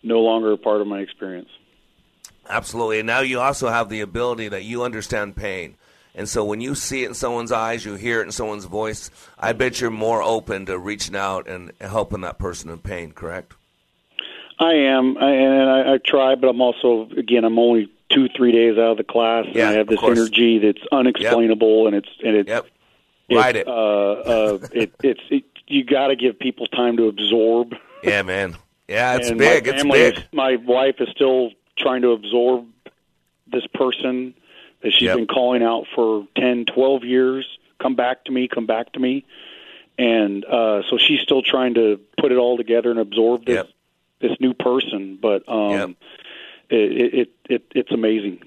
[0.02, 1.50] No longer a part of my experience.
[2.48, 2.98] Absolutely.
[2.98, 5.76] And now you also have the ability that you understand pain.
[6.14, 9.10] And so when you see it in someone's eyes, you hear it in someone's voice,
[9.38, 13.54] I bet you're more open to reaching out and helping that person in pain, correct?
[14.58, 18.52] I am, I, and I, I try, but I'm also again, I'm only two, three
[18.52, 22.08] days out of the class, Yeah, and I have this energy that's unexplainable, and it's
[22.22, 22.66] and it's Yep.
[23.30, 23.66] it's, Ride it.
[23.68, 27.74] Uh, uh, it it's it, you got to give people time to absorb.
[28.02, 28.56] Yeah, man.
[28.88, 29.66] Yeah, it's big.
[29.66, 30.24] My It's big.
[30.32, 32.66] my wife is still trying to absorb
[33.46, 34.34] this person
[34.82, 35.16] that she's Yep.
[35.16, 37.46] been calling out for ten, twelve years.
[37.80, 38.48] Come back to me.
[38.48, 39.24] Come back to me.
[39.98, 43.66] And uh, so she's still trying to put it all together and absorb this
[44.20, 45.18] this new person.
[45.20, 45.96] But um,
[46.70, 48.42] it, it it it's amazing.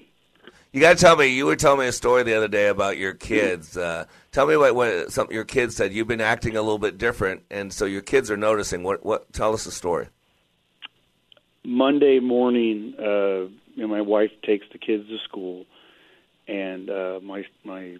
[0.72, 1.26] You got to tell me.
[1.28, 3.76] You were telling me a story the other day about your kids.
[3.76, 5.92] Uh, tell me what, what some your kids said.
[5.92, 8.82] You've been acting a little bit different, and so your kids are noticing.
[8.82, 9.06] What?
[9.06, 9.32] What?
[9.32, 10.08] Tell us the story.
[11.64, 15.64] Monday morning, uh, you know, my wife takes the kids to school,
[16.46, 17.96] and uh, my my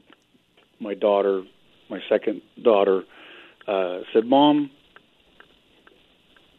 [0.81, 1.43] my daughter,
[1.89, 3.05] my second daughter,
[3.67, 4.71] uh, said, "Mom,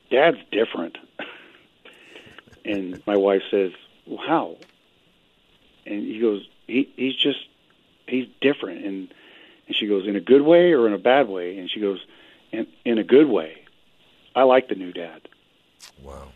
[0.09, 0.97] Dad's different."
[2.65, 3.71] and my wife says,
[4.05, 4.57] well, "How?"
[5.85, 7.39] And he goes, "He he's just
[8.07, 9.13] he's different." And
[9.67, 11.99] and she goes, "In a good way or in a bad way?" And she goes,
[12.51, 13.63] "In in a good way.
[14.35, 15.27] I like the new dad."
[16.03, 16.29] Wow.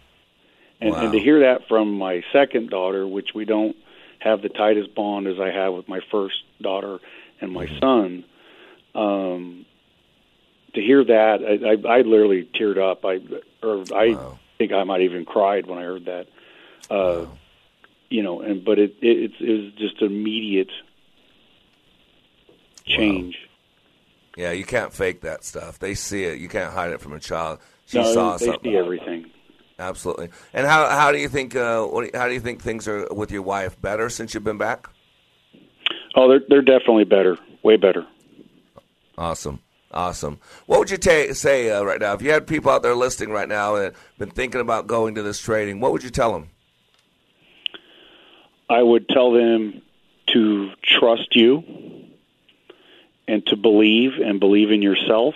[0.81, 1.01] And, Wow.
[1.03, 3.75] and to hear that from my second daughter, which we don't
[4.19, 6.99] have the tightest bond as I have with my first daughter
[7.41, 7.79] and my Mm-hmm.
[7.79, 8.23] son,
[8.95, 9.65] um,
[10.73, 13.03] to hear that, I, I, I literally teared up.
[13.05, 13.19] I
[13.65, 16.27] or I think I might even cried when I heard that.
[16.89, 17.25] Uh,
[18.09, 20.71] You know, and but it, it it's it was just immediate
[22.85, 23.37] change.
[24.35, 25.79] Yeah, you can't fake that stuff.
[25.79, 26.39] They see it.
[26.39, 27.59] You can't hide it from a child.
[27.85, 28.71] She No, saw they something.
[28.71, 29.25] see everything.
[29.79, 30.29] Absolutely.
[30.53, 33.31] And how how do you think uh, what, how do you think things are with
[33.31, 33.81] your wife?
[33.81, 34.89] Better since you've been back?
[36.15, 38.05] Oh, they're they're definitely better, way better.
[39.17, 39.61] Awesome.
[39.91, 40.39] Awesome.
[40.67, 42.13] What would you ta- say uh, right now?
[42.13, 45.23] If you had people out there listening right now and been thinking about going to
[45.23, 46.49] this training, what would you tell them?
[48.69, 49.81] I would tell them
[50.27, 51.63] to trust you
[53.27, 55.33] and to believe and believe in yourself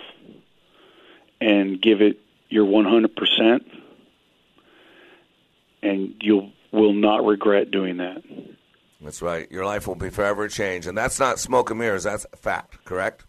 [1.40, 3.60] and give it your 100%,
[5.84, 8.22] and you will not regret doing that.
[9.00, 9.50] That's right.
[9.50, 12.04] Your life will be forever changed, and that's not smoke and mirrors.
[12.04, 12.84] That's a fact.
[12.84, 13.24] Correct.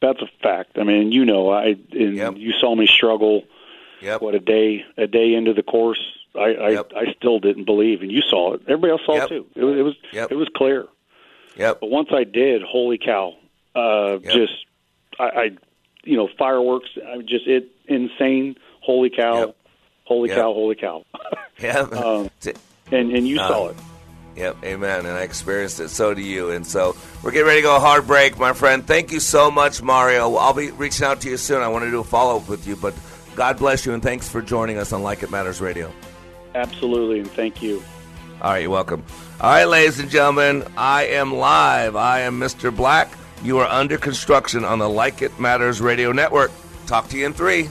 [0.00, 0.78] That's a fact.
[0.78, 3.44] I mean, you know, I and you saw me struggle.
[4.00, 4.20] Yep.
[4.20, 6.00] What a day a day into the course,
[6.34, 8.62] I I, I still didn't believe, and you saw it.
[8.68, 9.46] Everybody else saw it too.
[9.54, 9.94] It was it was
[10.30, 10.86] it was clear.
[11.56, 11.80] Yep.
[11.80, 13.34] But once I did, holy cow!
[13.74, 14.52] Uh, Just
[15.18, 15.50] I, I,
[16.04, 16.90] you know, fireworks.
[16.96, 18.56] I just it insane.
[18.80, 19.54] Holy cow!
[20.06, 20.38] Holy Yep.
[20.38, 20.52] cow!
[20.54, 21.04] Holy cow!
[21.58, 21.78] Yeah.
[21.92, 22.30] um,
[22.92, 23.76] and and you Uh, saw it.
[24.36, 25.06] Yep, amen.
[25.06, 25.88] And I experienced it.
[25.88, 26.50] So do you.
[26.50, 28.86] And so we're getting ready to go hard break, my friend.
[28.86, 30.34] Thank you so much, Mario.
[30.36, 31.62] I'll be reaching out to you soon.
[31.62, 32.92] I want to do a follow up with you, but
[33.34, 35.90] God bless you and thanks for joining us on Like It Matters Radio.
[36.54, 37.82] Absolutely, and thank you.
[38.42, 39.02] All right, you're welcome.
[39.40, 41.96] All right, ladies and gentlemen, I am live.
[41.96, 42.74] I am Mr.
[42.74, 43.10] Black.
[43.42, 46.50] You are under construction on the Like It Matters Radio Network.
[46.86, 47.70] Talk to you in three.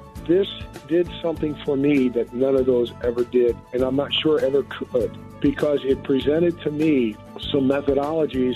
[0.31, 0.47] this
[0.87, 4.63] did something for me that none of those ever did, and I'm not sure ever
[4.63, 7.17] could, because it presented to me
[7.51, 8.55] some methodologies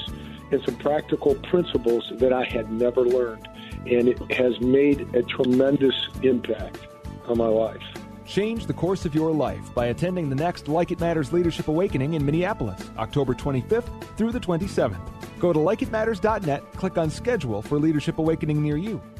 [0.51, 3.49] and some practical principles that I had never learned.
[3.85, 6.79] And it has made a tremendous impact
[7.27, 7.83] on my life.
[8.25, 12.13] Change the course of your life by attending the next Like It Matters Leadership Awakening
[12.13, 15.05] in Minneapolis, October 25th through the 27th.
[15.39, 19.01] Go to likeitmatters.net, click on schedule for Leadership Awakening near you.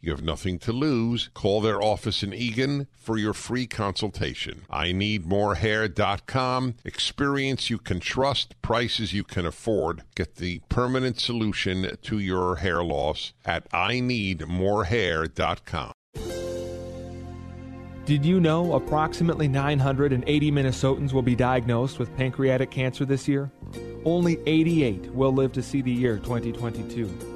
[0.00, 1.28] You have nothing to lose.
[1.34, 4.62] Call their office in Eagan for your free consultation.
[4.70, 6.74] IneedMoreHair.com.
[6.84, 10.04] Experience you can trust, prices you can afford.
[10.14, 15.92] Get the permanent solution to your hair loss at IneedMoreHair.com.
[18.04, 23.50] Did you know approximately 980 Minnesotans will be diagnosed with pancreatic cancer this year?
[24.04, 27.35] Only 88 will live to see the year 2022.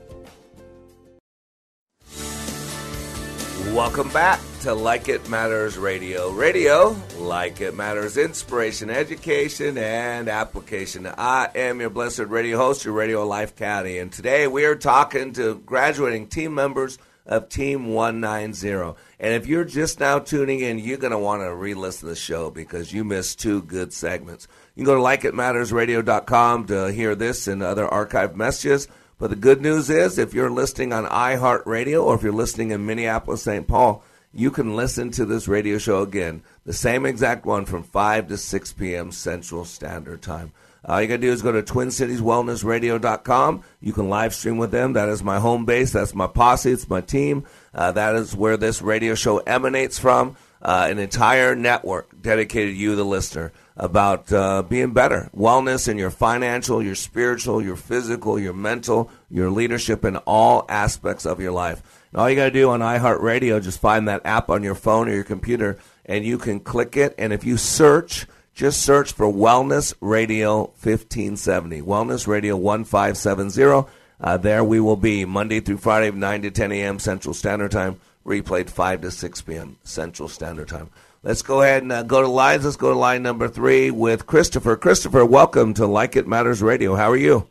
[3.73, 6.29] Welcome back to Like It Matters Radio.
[6.31, 11.07] Radio, like it matters, inspiration, education, and application.
[11.07, 15.31] I am your blessed radio host, your radio life caddy, and today we are talking
[15.33, 18.99] to graduating team members of Team 190.
[19.21, 22.13] And if you're just now tuning in, you're going to want to re listen to
[22.13, 24.49] the show because you missed two good segments.
[24.75, 28.89] You can go to likeitmattersradio.com to hear this and other archived messages.
[29.21, 32.87] But the good news is, if you're listening on iHeartRadio or if you're listening in
[32.87, 33.67] Minneapolis, St.
[33.67, 34.03] Paul,
[34.33, 38.37] you can listen to this radio show again, the same exact one from 5 to
[38.37, 39.11] 6 p.m.
[39.11, 40.53] Central Standard Time.
[40.83, 43.63] All you got to do is go to TwinCitiesWellnessRadio.com.
[43.79, 44.93] You can live stream with them.
[44.93, 45.91] That is my home base.
[45.91, 46.71] That's my posse.
[46.71, 47.45] It's my team.
[47.75, 50.35] Uh, that is where this radio show emanates from.
[50.63, 53.51] Uh, an entire network dedicated to you, the listener.
[53.77, 59.49] About uh, being better, wellness in your financial, your spiritual, your physical, your mental, your
[59.49, 61.81] leadership, in all aspects of your life.
[62.11, 65.07] And all you got to do on iHeartRadio, just find that app on your phone
[65.07, 67.15] or your computer, and you can click it.
[67.17, 73.89] And if you search, just search for Wellness Radio 1570, Wellness Radio 1570.
[74.19, 76.99] Uh, there we will be Monday through Friday, 9 to 10 a.m.
[76.99, 79.77] Central Standard Time, replayed 5 to 6 p.m.
[79.83, 80.89] Central Standard Time.
[81.23, 82.65] Let's go ahead and uh, go to lines.
[82.65, 84.75] Let's go to line number three with Christopher.
[84.75, 86.95] Christopher, welcome to Like It Matters Radio.
[86.95, 87.47] How are you?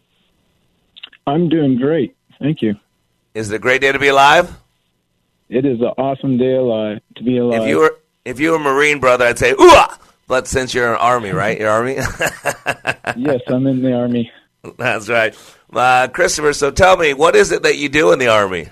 [1.24, 2.16] I'm doing great.
[2.40, 2.74] Thank you.
[3.32, 4.58] Is it a great day to be alive?
[5.48, 7.62] It is an awesome day alive to be alive.
[7.62, 9.78] If you were if you were a Marine brother, I'd say ooh.
[10.26, 11.58] But since you're an Army, right?
[11.58, 11.94] You're Army.
[13.16, 14.32] yes, I'm in the Army.
[14.78, 15.36] That's right,
[15.72, 16.54] uh, Christopher.
[16.54, 18.68] So tell me, what is it that you do in the Army?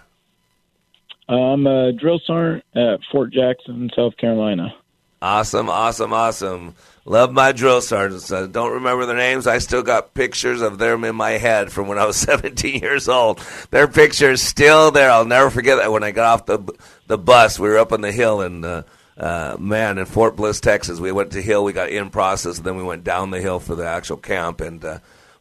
[1.29, 4.75] I'm a drill sergeant at Fort Jackson, South Carolina.
[5.21, 6.75] Awesome, awesome, awesome.
[7.05, 8.31] Love my drill sergeants.
[8.31, 9.47] I don't remember their names.
[9.47, 13.09] I still got pictures of them in my head from when I was 17 years
[13.09, 13.41] old.
[13.71, 15.11] Their pictures still there.
[15.11, 16.73] I'll never forget that when I got off the
[17.07, 17.59] the bus.
[17.59, 18.83] We were up on the hill and uh,
[19.17, 21.01] uh, man in Fort Bliss, Texas.
[21.01, 21.65] We went to hill.
[21.65, 22.59] We got in process.
[22.59, 24.61] And then we went down the hill for the actual camp.
[24.61, 24.99] And uh,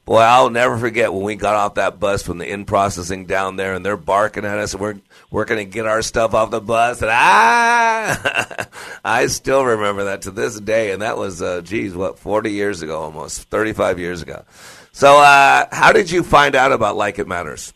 [0.08, 3.58] boy, I'll never forget when we got off that bus from the in processing down
[3.58, 5.00] there, and they're barking at us, and we're
[5.30, 8.68] we're going to get our stuff off the bus, and ah,
[9.06, 12.82] I still remember that to this day, and that was, uh, geez, what, forty years
[12.82, 14.46] ago, almost thirty five years ago.
[14.94, 17.74] So, uh, how did you find out about Like It Matters?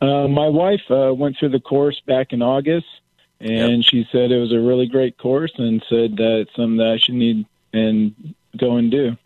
[0.00, 2.86] Uh, my wife uh, went through the course back in August,
[3.40, 3.84] and yep.
[3.84, 6.98] she said it was a really great course, and said that it's something that I
[6.98, 9.16] should need and go and do.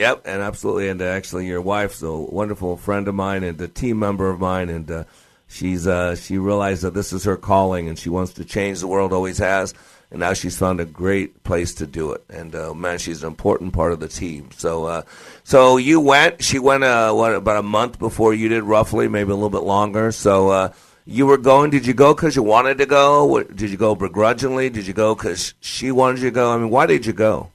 [0.00, 3.68] Yep, and absolutely, and uh, actually, your wife's a wonderful friend of mine and a
[3.68, 5.04] team member of mine, and uh,
[5.46, 8.86] she's uh, she realized that this is her calling, and she wants to change the
[8.86, 9.12] world.
[9.12, 9.74] Always has,
[10.10, 12.24] and now she's found a great place to do it.
[12.30, 14.48] And uh, man, she's an important part of the team.
[14.56, 15.02] So, uh,
[15.44, 16.42] so you went.
[16.42, 19.64] She went uh, what about a month before you did, roughly, maybe a little bit
[19.64, 20.12] longer.
[20.12, 20.72] So.
[21.06, 21.70] You were going.
[21.70, 23.42] Did you go because you wanted to go?
[23.42, 24.70] Did you go begrudgingly?
[24.70, 26.52] Did you go because she wanted you to go?
[26.52, 27.50] I mean, why did you go?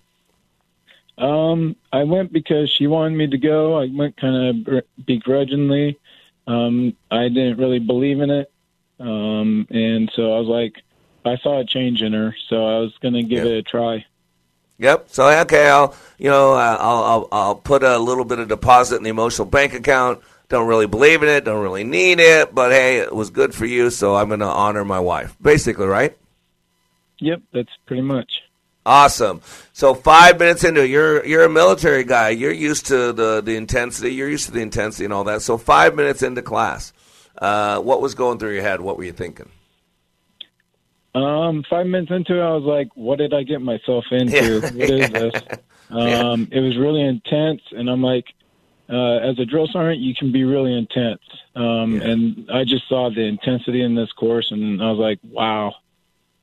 [1.17, 3.79] Um, I went because she wanted me to go.
[3.79, 5.97] I went kind of begrudgingly.
[6.47, 8.51] Um, I didn't really believe in it,
[8.99, 10.83] um, and so I was like,
[11.25, 13.47] I saw a change in her, so I was going to give yep.
[13.47, 14.05] it a try.
[14.77, 15.05] Yep.
[15.09, 18.97] So okay, I'll you know uh, I'll, I'll I'll put a little bit of deposit
[18.97, 20.21] in the emotional bank account.
[20.49, 21.45] Don't really believe in it.
[21.45, 24.45] Don't really need it, but hey, it was good for you, so I'm going to
[24.45, 25.35] honor my wife.
[25.41, 26.15] Basically, right?
[27.19, 28.43] Yep, that's pretty much.
[28.85, 29.41] Awesome.
[29.73, 32.29] So five minutes into it, you're you're a military guy.
[32.29, 34.13] You're used to the the intensity.
[34.13, 35.41] You're used to the intensity and all that.
[35.41, 36.93] So five minutes into class,
[37.39, 38.81] uh, what was going through your head?
[38.81, 39.49] What were you thinking?
[41.15, 44.35] Um, five minutes into it, I was like, "What did I get myself into?
[44.35, 44.59] Yeah.
[44.59, 45.41] What is this?"
[45.87, 46.57] Um, yeah.
[46.57, 48.25] It was really intense, and I'm like,
[48.89, 51.21] uh, as a drill sergeant, you can be really intense.
[51.55, 52.07] Um, yeah.
[52.07, 55.75] And I just saw the intensity in this course, and I was like, "Wow."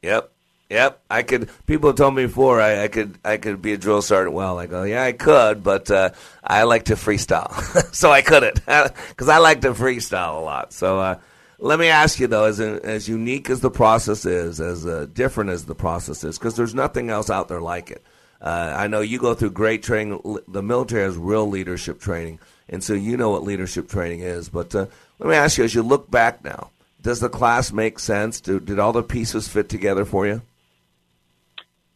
[0.02, 0.31] Yep.
[0.72, 1.50] Yep, I could.
[1.66, 4.34] People have told me before I, I could I could be a drill sergeant.
[4.34, 6.12] Well, I go, yeah, I could, but uh,
[6.42, 7.52] I like to freestyle,
[7.94, 10.72] so I couldn't because I like to freestyle a lot.
[10.72, 11.18] So uh,
[11.58, 15.50] let me ask you though, as as unique as the process is, as uh, different
[15.50, 18.02] as the process is, because there's nothing else out there like it.
[18.40, 20.38] Uh, I know you go through great training.
[20.48, 24.48] The military has real leadership training, and so you know what leadership training is.
[24.48, 24.86] But uh,
[25.18, 26.70] let me ask you, as you look back now,
[27.02, 28.40] does the class make sense?
[28.40, 30.40] Did all the pieces fit together for you?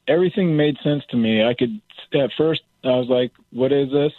[0.08, 1.44] Everything made sense to me.
[1.44, 1.80] I could
[2.14, 4.12] at first I was like, "What is this?"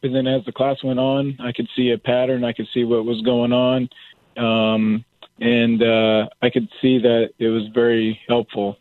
[0.00, 2.44] But then as the class went on, I could see a pattern.
[2.44, 3.88] I could see what was going on,
[4.36, 5.04] um,
[5.40, 8.78] and uh, I could see that it was very helpful.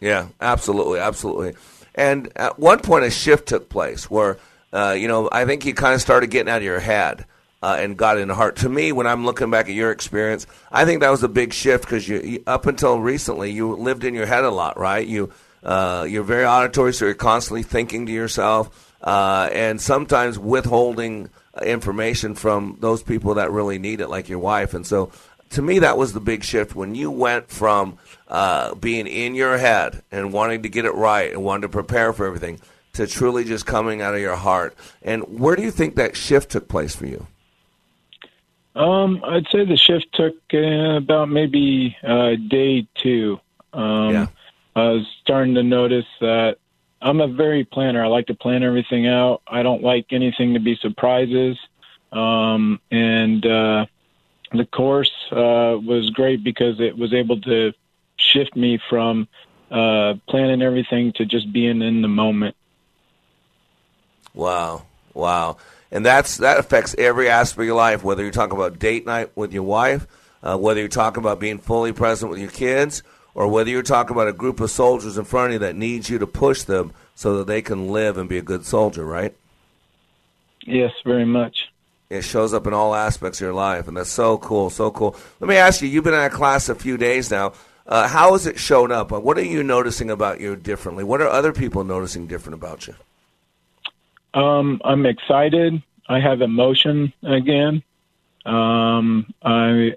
[0.00, 1.54] Yeah, absolutely, absolutely.
[1.94, 4.38] And at one point, a shift took place where,
[4.72, 7.26] uh, you know, I think you kind of started getting out of your head.
[7.60, 8.54] Uh, and got in the heart.
[8.54, 11.52] To me, when I'm looking back at your experience, I think that was a big
[11.52, 15.04] shift because you, you, up until recently, you lived in your head a lot, right?
[15.04, 15.32] You
[15.62, 21.30] uh, you're very auditory, so you're constantly thinking to yourself, uh, and sometimes withholding
[21.62, 24.74] information from those people that really need it, like your wife.
[24.74, 25.10] And so,
[25.50, 27.98] to me, that was the big shift when you went from
[28.28, 32.12] uh, being in your head and wanting to get it right and wanting to prepare
[32.12, 32.60] for everything
[32.94, 34.76] to truly just coming out of your heart.
[35.02, 37.26] And where do you think that shift took place for you?
[38.74, 43.40] Um, I'd say the shift took uh, about maybe uh, day two.
[43.72, 44.26] Um, yeah.
[44.78, 46.58] I was starting to notice that
[47.00, 48.04] I'm a very planner.
[48.04, 49.42] I like to plan everything out.
[49.46, 51.58] I don't like anything to be surprises.
[52.12, 53.86] Um, and uh,
[54.52, 57.72] the course uh, was great because it was able to
[58.16, 59.28] shift me from
[59.70, 62.56] uh, planning everything to just being in the moment.
[64.34, 65.56] Wow, wow,
[65.90, 68.04] and that's that affects every aspect of your life.
[68.04, 70.06] Whether you're talking about date night with your wife,
[70.42, 73.02] uh, whether you're talking about being fully present with your kids,
[73.38, 76.10] or whether you're talking about a group of soldiers in front of you that needs
[76.10, 79.32] you to push them so that they can live and be a good soldier, right?
[80.66, 81.68] Yes, very much.
[82.10, 85.14] It shows up in all aspects of your life, and that's so cool, so cool.
[85.38, 87.52] Let me ask you: You've been in that class a few days now.
[87.86, 89.12] Uh, how has it shown up?
[89.12, 91.04] What are you noticing about you differently?
[91.04, 92.94] What are other people noticing different about you?
[94.34, 95.80] Um, I'm excited.
[96.08, 97.84] I have emotion again.
[98.44, 99.94] Um, I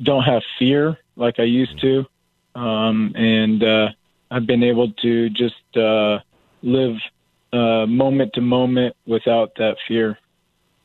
[0.00, 2.06] don't have fear like I used to,
[2.56, 3.88] um, and uh,
[4.30, 6.18] I've been able to just uh,
[6.62, 6.96] live
[7.52, 10.18] uh, moment to moment without that fear.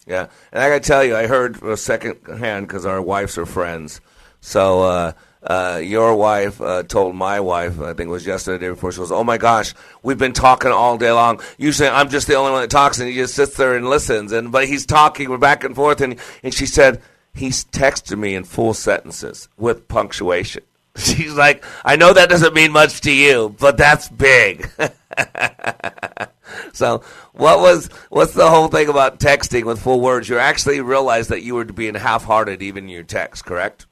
[0.05, 3.37] Yeah, and I got to tell you, I heard a second hand because our wives
[3.37, 4.01] are friends.
[4.41, 5.11] So uh,
[5.43, 8.91] uh, your wife uh, told my wife, I think it was yesterday, the day before,
[8.91, 11.39] she goes, "Oh my gosh, we've been talking all day long.
[11.57, 14.31] Usually, I'm just the only one that talks, and he just sits there and listens.
[14.31, 17.01] And but he's talking, we're back and forth, and and she said
[17.33, 20.63] he's texted me in full sentences with punctuation.
[20.97, 24.69] She's like, I know that doesn't mean much to you, but that's big.
[26.73, 30.27] so, what was what's the whole thing about texting with full words?
[30.27, 33.85] You actually realized that you were being half-hearted even in your text, correct?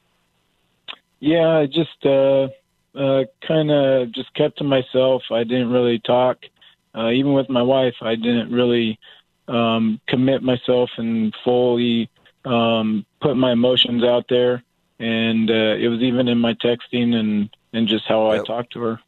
[1.19, 2.47] Yeah, I just uh,
[2.95, 5.23] uh, kind of just kept to myself.
[5.31, 6.39] I didn't really talk.
[6.95, 8.99] Uh, even with my wife, I didn't really
[9.47, 12.09] um, commit myself and fully
[12.45, 14.63] um, put my emotions out there.
[14.99, 18.41] And uh, it was even in my texting and, and just how Yep.
[18.41, 18.99] I talked to her.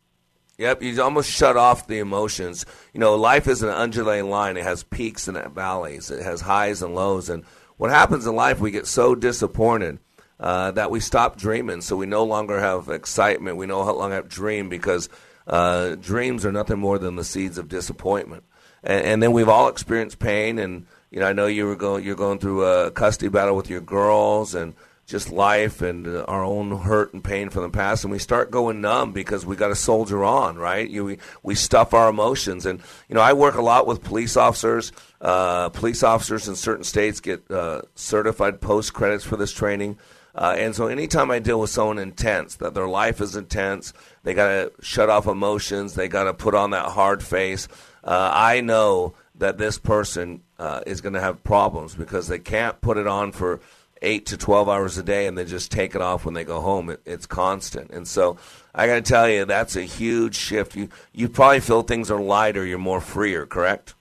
[0.58, 2.66] Yep, you almost shut off the emotions.
[2.94, 4.58] You know, life is an undulating line.
[4.58, 6.12] It has peaks and valleys.
[6.12, 7.30] It has highs and lows.
[7.30, 7.44] And
[7.78, 9.98] what happens in life, we get so disappointed
[10.40, 11.82] uh, that we stop dreaming.
[11.82, 13.58] So we no longer have excitement.
[13.58, 15.10] We no longer have dream because
[15.48, 18.44] uh, dreams are nothing more than the seeds of disappointment.
[18.84, 20.60] And, and then we've all experienced pain.
[20.60, 23.70] And you know, I know you were going, you're going through a custody battle with
[23.70, 24.76] your girls and
[25.12, 28.50] just life and uh, our own hurt and pain from the past, and we start
[28.50, 30.90] going numb because we got to soldier on, right?
[30.90, 34.38] You, we we stuff our emotions, and you know I work a lot with police
[34.38, 34.92] officers.
[35.20, 40.00] Uh, police officers in certain states get uh, certified post credits for this training.
[40.34, 43.92] Uh, and so, anytime I deal with someone intense, that their life is intense,
[44.24, 47.68] they got to shut off emotions, they got to put on that hard face.
[48.02, 52.80] Uh, I know that this person uh, is going to have problems because they can't
[52.80, 53.60] put it on for
[54.02, 56.60] eight to 12 hours a day and then just take it off when they go
[56.60, 56.90] home.
[56.90, 57.92] It, it's constant.
[57.92, 58.38] And so
[58.74, 60.76] I got to tell you, that's a huge shift.
[60.76, 63.94] You, you probably feel things are lighter, you're more freer, correct?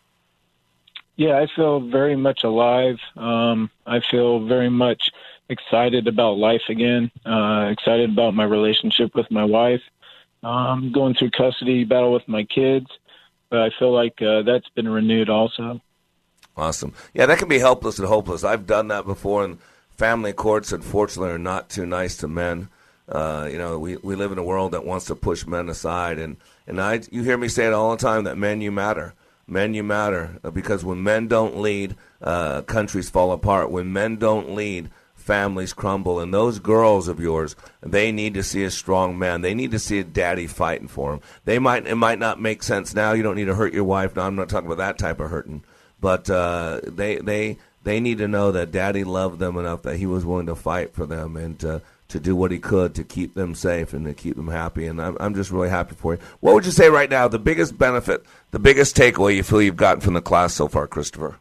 [1.16, 2.96] Yeah, I feel very much alive.
[3.16, 5.10] Um, I feel very much
[5.50, 7.10] excited about life again.
[7.26, 9.82] Uh, excited about my relationship with my wife.
[10.42, 12.86] Um, going through custody battle with my kids,
[13.50, 15.82] but I feel like uh, that's been renewed also.
[16.56, 16.94] Awesome.
[17.12, 18.42] Yeah, that can be helpless and hopeless.
[18.42, 19.58] I've done that before, and
[20.00, 22.70] family courts, unfortunately, are not too nice to men.
[23.06, 26.18] Uh, you know, we, we live in a world that wants to push men aside,
[26.18, 29.12] and and I you hear me say it all the time that men you matter,
[29.46, 33.70] men you matter, uh, because when men don't lead, uh, countries fall apart.
[33.70, 36.18] When men don't lead, families crumble.
[36.18, 39.42] And those girls of yours, they need to see a strong man.
[39.42, 41.20] They need to see a daddy fighting for them.
[41.44, 43.12] They might it might not make sense now.
[43.12, 44.16] You don't need to hurt your wife.
[44.16, 45.62] No, I'm not talking about that type of hurting,
[46.00, 50.06] but uh, they they they need to know that daddy loved them enough that he
[50.06, 53.34] was willing to fight for them and to, to do what he could to keep
[53.34, 54.86] them safe and to keep them happy.
[54.86, 56.20] And I'm, I'm just really happy for you.
[56.40, 59.76] What would you say right now, the biggest benefit, the biggest takeaway you feel you've
[59.76, 61.38] gotten from the class so far, Christopher?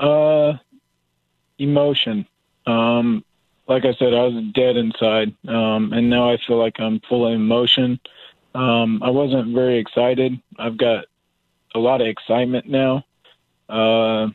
[0.00, 0.54] Uh,
[1.58, 2.26] emotion.
[2.66, 3.24] Um,
[3.66, 7.26] like I said, I was dead inside, um, and now I feel like I'm full
[7.26, 7.98] of emotion.
[8.54, 10.40] Um, I wasn't very excited.
[10.58, 11.06] I've got
[11.74, 13.04] a lot of excitement now.
[13.68, 14.28] Uh,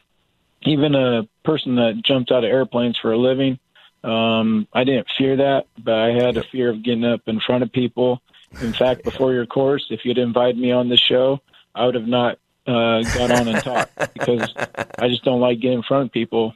[0.63, 3.59] even a person that jumped out of airplanes for a living,
[4.03, 7.63] um, I didn't fear that, but I had a fear of getting up in front
[7.63, 8.21] of people.
[8.61, 11.41] In fact, before your course, if you'd invited me on the show,
[11.75, 14.51] I would have not uh, got on and talked because
[14.97, 16.53] I just don't like getting in front of people.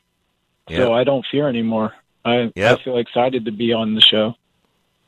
[0.69, 0.77] Yep.
[0.79, 1.93] So I don't fear anymore.
[2.25, 2.79] I, Yep.
[2.79, 4.35] I feel excited to be on the show.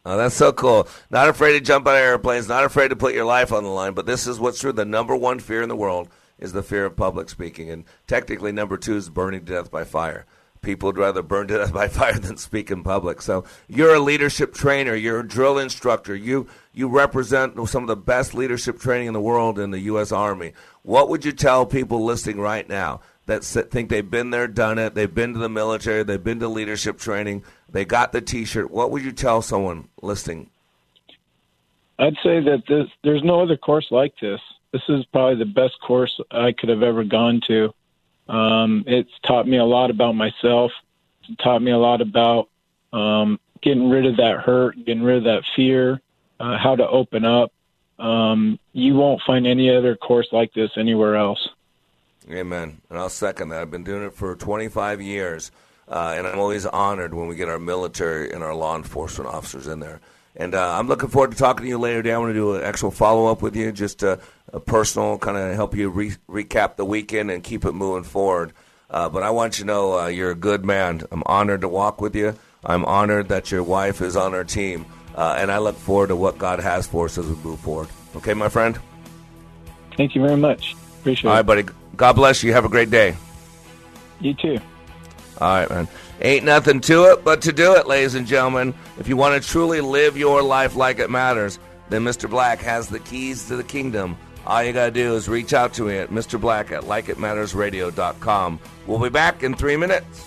[0.05, 0.87] Oh, that's so cool.
[1.09, 3.69] Not afraid to jump out of airplanes, not afraid to put your life on the
[3.69, 3.93] line.
[3.93, 4.71] But this is what's true.
[4.71, 7.69] The number one fear in the world is the fear of public speaking.
[7.69, 10.25] And technically, number two is burning to death by fire.
[10.61, 13.21] People would rather burn to death by fire than speak in public.
[13.21, 14.95] So you're a leadership trainer.
[14.95, 16.15] You're a drill instructor.
[16.15, 20.11] You you represent some of the best leadership training in the world in the U.S.
[20.11, 20.53] Army.
[20.83, 24.93] What would you tell people listening right now that think they've been there, done it,
[24.93, 28.69] they've been to the military, they've been to leadership training, they got the T-shirt?
[28.69, 30.49] What would you tell someone listening?
[31.97, 34.41] I'd say that this, there's no other course like this.
[34.75, 37.73] This is probably the best course I could have ever gone to.
[38.27, 40.73] Um, it's taught me a lot about myself.
[41.23, 42.49] It's taught me a lot about
[42.91, 46.01] um, getting rid of that hurt, getting rid of that fear,
[46.41, 47.53] uh, how to open up.
[47.99, 51.47] Um, you won't find any other course like this anywhere else.
[52.29, 52.81] Amen.
[52.89, 53.61] And I'll second that.
[53.61, 55.51] I've been doing it for 25 years,
[55.87, 59.67] uh, and I'm always honored when we get our military and our law enforcement officers
[59.67, 60.01] in there.
[60.35, 62.13] And uh, I'm looking forward to talking to you later today.
[62.13, 64.19] I want to do an actual follow up with you, just a,
[64.51, 68.51] a personal kind of help you re- recap the weekend and keep it moving forward.
[68.89, 71.03] Uh, but I want you to know uh, you're a good man.
[71.11, 72.35] I'm honored to walk with you.
[72.63, 74.85] I'm honored that your wife is on our team.
[75.15, 77.87] Uh, and I look forward to what God has for us as we move forward.
[78.17, 78.77] Okay, my friend?
[79.95, 80.75] Thank you very much.
[80.99, 81.31] Appreciate it.
[81.31, 81.63] All right, buddy.
[81.95, 82.51] God bless you.
[82.51, 83.15] Have a great day.
[84.19, 84.59] You too.
[85.39, 85.87] All right, man.
[86.21, 88.73] Ain't nothing to it but to do it, ladies and gentlemen.
[88.97, 91.59] If you want to truly live your life like it matters,
[91.89, 92.29] then Mr.
[92.29, 94.17] Black has the keys to the kingdom.
[94.45, 96.39] All you got to do is reach out to me at Mr.
[96.39, 98.59] Black at likeitmattersradio.com.
[98.85, 100.25] We'll be back in three minutes.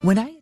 [0.00, 0.41] When I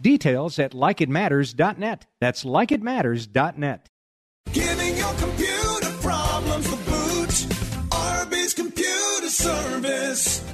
[0.00, 2.06] Details at likeitmatters.net.
[2.20, 3.90] That's likeitmatters.net.
[4.52, 7.30] Giving your computer problems the boot.
[7.90, 10.53] RB's Computer Service.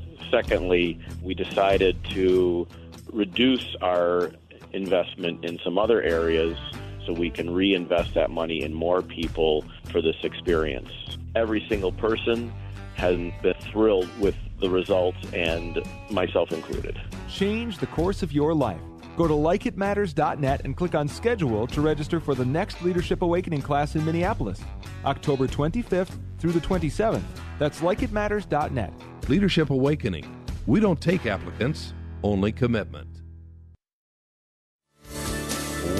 [0.31, 2.67] Secondly, we decided to
[3.11, 4.31] reduce our
[4.71, 6.57] investment in some other areas
[7.05, 10.89] so we can reinvest that money in more people for this experience.
[11.35, 12.53] Every single person
[12.95, 16.99] has been thrilled with the results, and myself included.
[17.27, 18.79] Change the course of your life.
[19.17, 23.95] Go to likeitmatters.net and click on schedule to register for the next Leadership Awakening class
[23.95, 24.61] in Minneapolis,
[25.03, 27.23] October 25th through the 27th.
[27.59, 28.93] That's likeitmatters.net.
[29.31, 30.25] Leadership Awakening.
[30.67, 33.07] We don't take applicants, only commitment.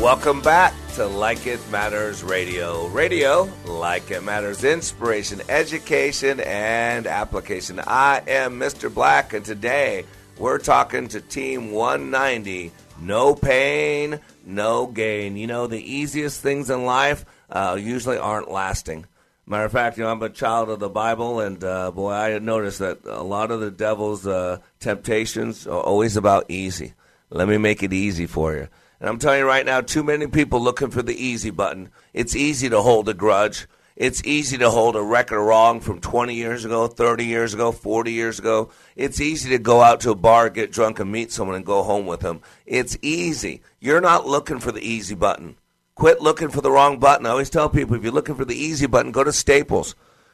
[0.02, 2.88] Welcome back to Like It Matters Radio.
[2.88, 7.80] Radio, like it matters, inspiration, education, and application.
[7.80, 8.94] I am Mr.
[8.94, 10.04] Black, and today
[10.38, 12.74] we're talking to Team 190.
[13.00, 15.38] No pain, no gain.
[15.38, 19.06] You know, the easiest things in life uh, usually aren't lasting.
[19.52, 22.40] Matter of fact, you know, I'm a child of the Bible, and uh, boy, I
[22.40, 26.94] noticed that a lot of the devil's uh, temptations are always about easy.
[27.30, 28.70] Let me make it easy for you.
[29.02, 31.90] And I'm telling you right now, too many people looking for the easy button.
[32.14, 33.68] It's easy to hold a grudge.
[33.98, 38.10] It's easy to hold a record wrong from 20 years ago, 30 years ago, 40
[38.10, 38.70] years ago.
[38.96, 41.84] It's easy to go out to a bar, get drunk, and meet someone and go
[41.84, 42.40] home with them.
[42.66, 43.64] It's easy.
[43.82, 45.58] You're not looking for the easy button.
[46.02, 47.28] Quit looking for the wrong button.
[47.28, 49.94] I always tell people if you're looking for the easy button, go to Staples.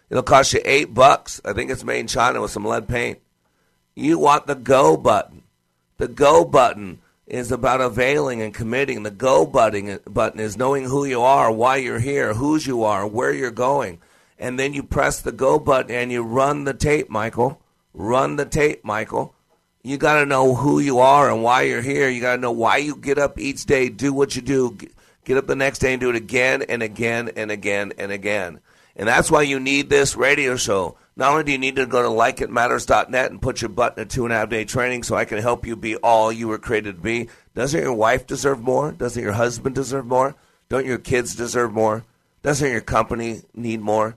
[0.09, 1.41] It'll cost you eight bucks.
[1.43, 3.19] I think it's made in China with some lead paint.
[3.93, 5.43] You want the go button.
[5.97, 9.03] The go button is about availing and committing.
[9.03, 13.05] The go button button is knowing who you are, why you're here, whose you are,
[13.05, 13.99] where you're going.
[14.39, 17.59] And then you press the go button and you run the tape, Michael.
[17.93, 19.35] Run the tape, Michael.
[19.83, 22.07] You got to know who you are and why you're here.
[22.07, 24.77] You got to know why you get up each day, do what you do,
[25.27, 28.61] get up the next day and do it again and again and again and again.
[28.95, 30.97] And that's why you need this radio show.
[31.17, 34.05] Not only do you need to go to likeitmatters.net and put your butt in a
[34.05, 36.57] two and a half day training so I can help you be all you were
[36.57, 37.27] created to be.
[37.55, 38.93] Doesn't your wife deserve more?
[38.93, 40.35] Doesn't your husband deserve more?
[40.69, 42.05] Don't your kids deserve more?
[42.41, 44.15] Doesn't your company need more?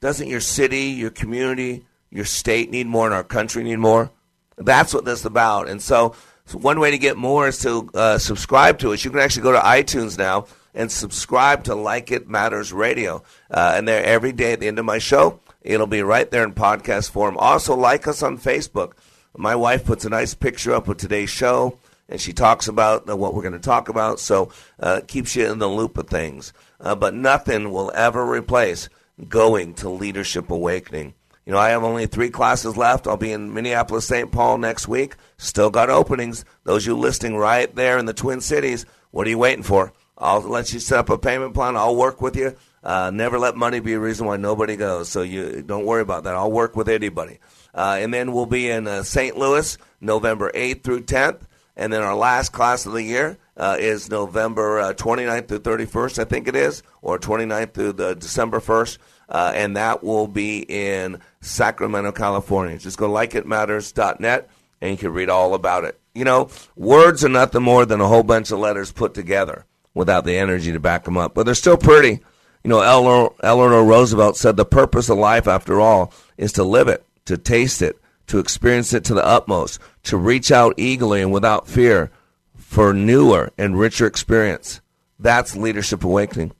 [0.00, 4.10] Doesn't your city, your community, your state need more and our country need more?
[4.56, 5.68] That's what this is about.
[5.68, 6.14] And so,
[6.46, 9.04] so one way to get more is to uh, subscribe to us.
[9.04, 13.24] You can actually go to iTunes now and subscribe to Like It Matters Radio.
[13.50, 16.44] Uh, and there every day at the end of my show, it'll be right there
[16.44, 17.36] in podcast form.
[17.36, 18.92] Also, like us on Facebook.
[19.36, 21.78] My wife puts a nice picture up of today's show,
[22.08, 24.20] and she talks about uh, what we're going to talk about.
[24.20, 26.52] So uh, keeps you in the loop of things.
[26.78, 28.88] Uh, but nothing will ever replace
[29.28, 31.14] going to Leadership Awakening.
[31.46, 33.06] You know, I have only three classes left.
[33.06, 34.32] I'll be in Minneapolis, St.
[34.32, 35.14] Paul next week.
[35.38, 36.44] Still got openings.
[36.64, 38.84] Those you listing right there in the Twin Cities.
[39.12, 39.92] What are you waiting for?
[40.18, 41.76] I'll let you set up a payment plan.
[41.76, 42.56] I'll work with you.
[42.82, 45.08] Uh, never let money be a reason why nobody goes.
[45.08, 46.34] So you don't worry about that.
[46.34, 47.38] I'll work with anybody.
[47.72, 49.36] Uh, and then we'll be in uh, St.
[49.36, 51.42] Louis November 8th through 10th.
[51.76, 56.18] And then our last class of the year uh, is November uh, 29th through 31st,
[56.18, 58.98] I think it is, or 29th through the December 1st.
[59.28, 62.78] Uh, and that will be in Sacramento, California.
[62.78, 64.48] Just go to likeitmatters.net
[64.80, 65.98] and you can read all about it.
[66.14, 69.64] You know, words are nothing more than a whole bunch of letters put together
[69.94, 71.34] without the energy to back them up.
[71.34, 72.20] But they're still pretty.
[72.62, 76.88] You know, Eleanor, Eleanor Roosevelt said the purpose of life, after all, is to live
[76.88, 81.32] it, to taste it, to experience it to the utmost, to reach out eagerly and
[81.32, 82.10] without fear
[82.56, 84.80] for newer and richer experience.
[85.18, 86.52] That's leadership awakening.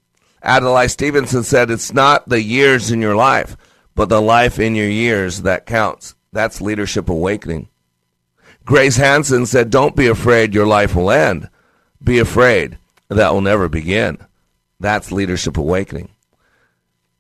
[0.47, 3.57] Adlai Stevenson said, It's not the years in your life,
[3.94, 6.14] but the life in your years that counts.
[6.32, 7.68] That's leadership awakening.
[8.64, 11.49] Grace Hansen said, Don't be afraid your life will end.
[12.03, 12.78] Be afraid
[13.09, 14.18] that will never begin.
[14.78, 16.11] That's leadership awakening.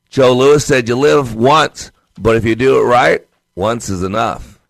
[0.08, 4.60] Joe Louis said, You live once, but if you do it right, once is enough.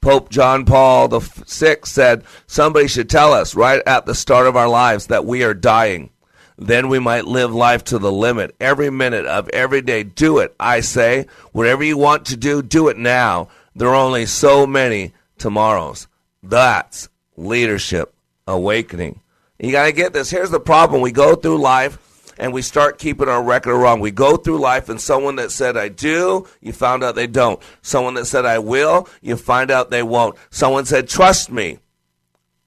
[0.00, 4.68] Pope John Paul VI said, Somebody should tell us right at the start of our
[4.68, 6.10] lives that we are dying.
[6.58, 8.54] Then we might live life to the limit.
[8.60, 10.54] Every minute of every day, do it.
[10.58, 13.48] I say, whatever you want to do, do it now.
[13.74, 16.08] There are only so many tomorrows.
[16.42, 18.14] That's leadership
[18.46, 19.20] awakening.
[19.58, 20.30] You got to get this.
[20.30, 21.00] Here's the problem.
[21.00, 21.98] We go through life
[22.38, 24.00] and we start keeping our record wrong.
[24.00, 27.60] We go through life and someone that said I do, you found out they don't.
[27.82, 30.36] Someone that said I will, you find out they won't.
[30.50, 31.78] Someone said trust me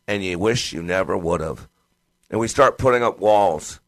[0.07, 1.67] and you wish you never would have.
[2.29, 3.79] And we start putting up walls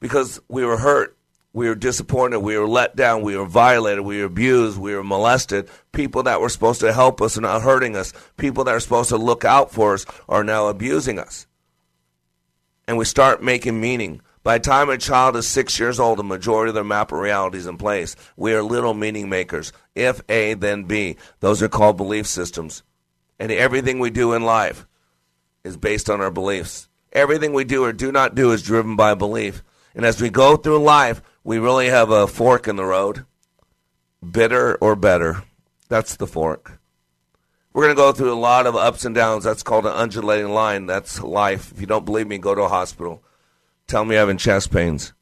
[0.00, 1.16] because we were hurt.
[1.52, 2.38] We were disappointed.
[2.40, 3.22] We were let down.
[3.22, 4.04] We were violated.
[4.04, 4.78] We were abused.
[4.78, 5.68] We were molested.
[5.92, 8.12] People that were supposed to help us are now hurting us.
[8.36, 11.46] People that are supposed to look out for us are now abusing us
[12.86, 14.20] and we start making meaning.
[14.42, 17.18] By the time a child is six years old, the majority of their map of
[17.18, 18.14] reality is in place.
[18.36, 19.72] We are little meaning makers.
[19.94, 21.16] If A, then B.
[21.40, 22.84] Those are called belief systems.
[23.40, 24.86] And everything we do in life
[25.64, 26.88] is based on our beliefs.
[27.16, 29.64] Everything we do or do not do is driven by belief.
[29.94, 33.24] And as we go through life, we really have a fork in the road.
[34.30, 35.42] Bitter or better.
[35.88, 36.78] That's the fork.
[37.72, 39.44] We're going to go through a lot of ups and downs.
[39.44, 40.84] That's called an undulating line.
[40.84, 41.72] That's life.
[41.72, 43.22] If you don't believe me, go to a hospital.
[43.86, 45.14] Tell me you're having chest pains.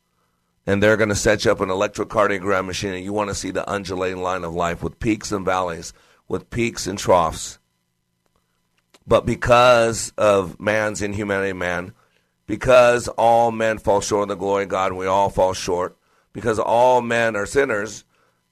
[0.67, 3.53] And they're going to set you up an electrocardiogram machine, and you want to see
[3.53, 5.93] the undulating line of life with peaks and valleys,
[6.27, 7.61] with peaks and troughs.
[9.07, 11.93] But because of man's inhumanity, man,
[12.47, 15.97] because all men fall short of the glory of God, and we all fall short,
[16.33, 18.05] because all men are sinners,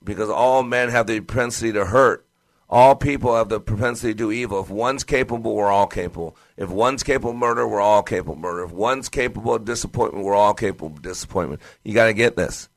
[0.04, 2.26] because all men have the propensity to hurt,
[2.68, 4.60] all people have the propensity to do evil.
[4.60, 6.36] If one's capable, we're all capable.
[6.56, 8.64] If one's capable of murder, we're all capable of murder.
[8.64, 11.60] If one's capable of disappointment, we're all capable of disappointment.
[11.84, 12.70] You got to get this.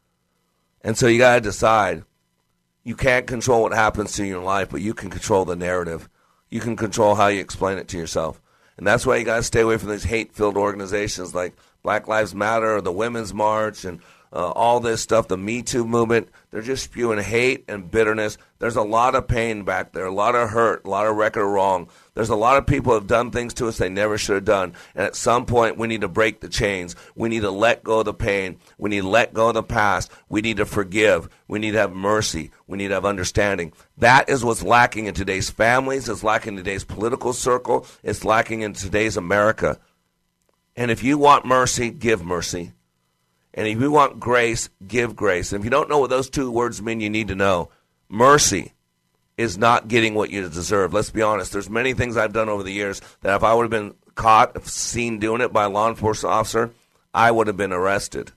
[0.81, 2.03] And so you got to decide.
[2.83, 6.09] You can't control what happens to you in life, but you can control the narrative.
[6.55, 8.39] You can control how you explain it to yourself.
[8.77, 11.53] And that's why you got to stay away from these hate filled organizations like
[11.83, 13.99] Black Lives Matter or the Women's March and
[14.31, 16.29] uh, all this stuff, the Me Too movement.
[16.51, 18.37] They're just spewing hate and bitterness.
[18.59, 21.45] There's a lot of pain back there, a lot of hurt, a lot of record
[21.45, 21.89] wrong.
[22.15, 24.73] There's a lot of people have done things to us they never should have done.
[24.95, 26.95] And at some point, we need to break the chains.
[27.13, 28.57] We need to let go of the pain.
[28.77, 30.09] We need to let go of the past.
[30.29, 31.27] We need to forgive.
[31.49, 32.51] We need to have mercy.
[32.67, 33.73] We need to have understanding.
[33.97, 36.07] That is what's lacking in today's families.
[36.07, 37.85] It's lacking in today's political circle.
[38.01, 39.77] It's lacking in today's America.
[40.77, 42.71] And if you want mercy, give mercy.
[43.53, 45.51] And if you want grace, give grace.
[45.51, 47.71] And if you don't know what those two words mean, you need to know.
[48.07, 48.73] Mercy
[49.37, 50.93] is not getting what you deserve.
[50.93, 51.51] Let's be honest.
[51.51, 54.65] There's many things I've done over the years that if I would have been caught,
[54.65, 56.71] seen doing it by a law enforcement officer,
[57.13, 58.31] I would have been arrested.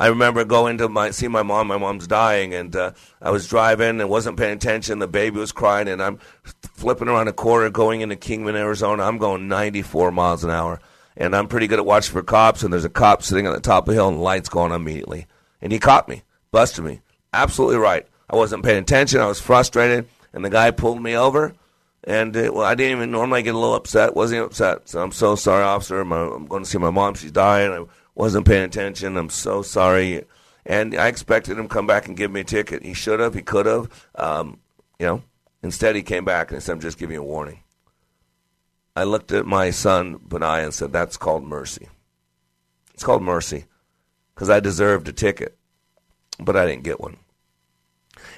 [0.00, 1.66] I remember going to my see my mom.
[1.66, 5.00] My mom's dying, and uh, I was driving and wasn't paying attention.
[5.00, 6.18] The baby was crying, and I'm
[6.74, 9.02] flipping around a corner going into Kingman, Arizona.
[9.02, 10.80] I'm going 94 miles an hour,
[11.16, 12.62] and I'm pretty good at watching for cops.
[12.62, 14.70] And there's a cop sitting on the top of the hill, and the lights going
[14.70, 15.26] on immediately,
[15.60, 17.00] and he caught me, busted me.
[17.32, 18.06] Absolutely right.
[18.30, 19.20] I wasn't paying attention.
[19.20, 21.54] I was frustrated, and the guy pulled me over.
[22.04, 24.14] And well, I didn't even normally get a little upset.
[24.14, 24.88] Wasn't upset.
[24.88, 26.04] So I'm so sorry, officer.
[26.04, 27.14] My, I'm going to see my mom.
[27.14, 27.72] She's dying.
[27.72, 29.16] I wasn't paying attention.
[29.16, 30.24] I'm so sorry.
[30.64, 32.82] And I expected him to come back and give me a ticket.
[32.82, 33.34] He should have.
[33.34, 34.06] He could have.
[34.14, 34.60] Um,
[34.98, 35.22] you know.
[35.62, 37.64] Instead, he came back and said, "I'm just giving you a warning."
[38.94, 41.88] I looked at my son Benai and said, "That's called mercy.
[42.94, 43.64] It's called mercy
[44.34, 45.58] because I deserved a ticket,
[46.38, 47.16] but I didn't get one."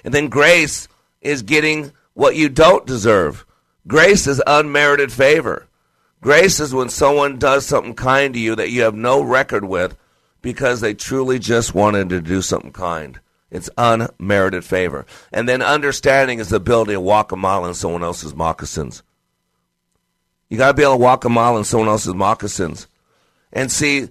[0.04, 0.88] And then grace
[1.20, 3.46] is getting what you don't deserve.
[3.86, 5.66] Grace is unmerited favor.
[6.20, 9.96] Grace is when someone does something kind to you that you have no record with
[10.42, 13.20] because they truly just wanted to do something kind.
[13.50, 15.06] It's unmerited favor.
[15.32, 19.02] And then understanding is the ability to walk a mile in someone else's moccasins.
[20.48, 22.86] You got to be able to walk a mile in someone else's moccasins.
[23.52, 24.08] And see,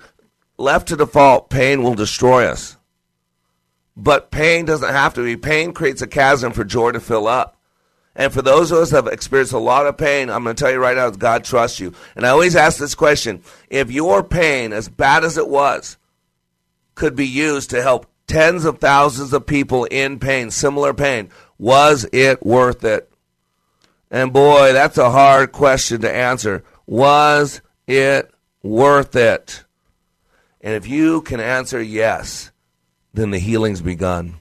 [0.58, 2.78] left to default, pain will destroy us.
[3.96, 5.36] But pain doesn't have to be.
[5.36, 7.58] Pain creates a chasm for joy to fill up.
[8.16, 10.62] And for those of us that have experienced a lot of pain, I'm going to
[10.62, 11.94] tell you right now, God trusts you.
[12.16, 15.98] And I always ask this question if your pain, as bad as it was,
[16.96, 22.06] could be used to help tens of thousands of people in pain, similar pain, was
[22.12, 23.10] it worth it?
[24.12, 26.64] And boy, that's a hard question to answer.
[26.88, 28.32] Was it
[28.64, 29.64] worth it?
[30.62, 32.52] And if you can answer yes,
[33.14, 34.40] then the healing's begun.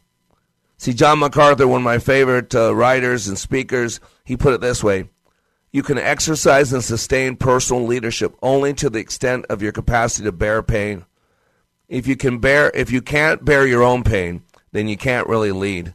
[0.76, 4.82] See, John MacArthur, one of my favorite uh, writers and speakers, he put it this
[4.82, 5.08] way
[5.72, 10.32] You can exercise and sustain personal leadership only to the extent of your capacity to
[10.32, 11.04] bear pain.
[11.88, 14.42] If you can bear if you can't bear your own pain,
[14.72, 15.94] then you can't really lead.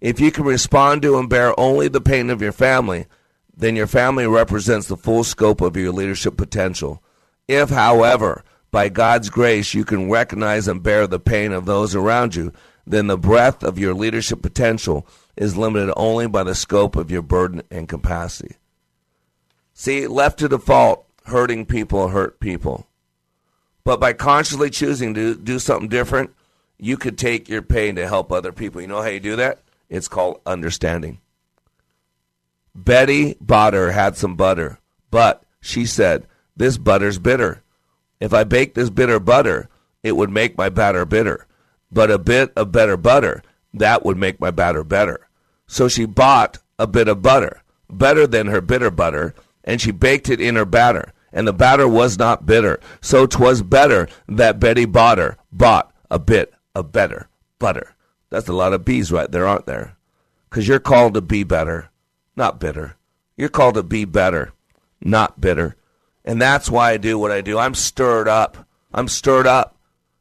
[0.00, 3.06] If you can respond to and bear only the pain of your family,
[3.56, 7.02] then your family represents the full scope of your leadership potential.
[7.48, 8.44] If, however,
[8.76, 12.52] by God's grace you can recognize and bear the pain of those around you,
[12.86, 17.22] then the breadth of your leadership potential is limited only by the scope of your
[17.22, 18.56] burden and capacity.
[19.72, 22.86] See, left to default, hurting people hurt people.
[23.82, 26.34] But by consciously choosing to do something different,
[26.76, 28.82] you could take your pain to help other people.
[28.82, 29.62] You know how you do that?
[29.88, 31.22] It's called understanding.
[32.74, 37.62] Betty Botter had some butter, but she said, This butter's bitter.
[38.20, 39.68] If I bake this bitter butter,
[40.02, 41.46] it would make my batter bitter.
[41.90, 43.42] But a bit of better butter,
[43.74, 45.28] that would make my batter better.
[45.66, 50.28] So she bought a bit of butter, better than her bitter butter, and she baked
[50.28, 51.12] it in her batter.
[51.32, 52.80] And the batter was not bitter.
[53.00, 57.94] So 'twas better that Betty Botter bought a bit of better butter.
[58.30, 59.96] That's a lot of bees right there, aren't there?
[60.48, 61.90] Because you're called to be better,
[62.36, 62.96] not bitter.
[63.36, 64.52] You're called to be better,
[65.00, 65.76] not bitter.
[66.26, 67.58] And that's why I do what I do.
[67.58, 68.56] I'm stirred up.
[68.92, 69.76] I'm stirred up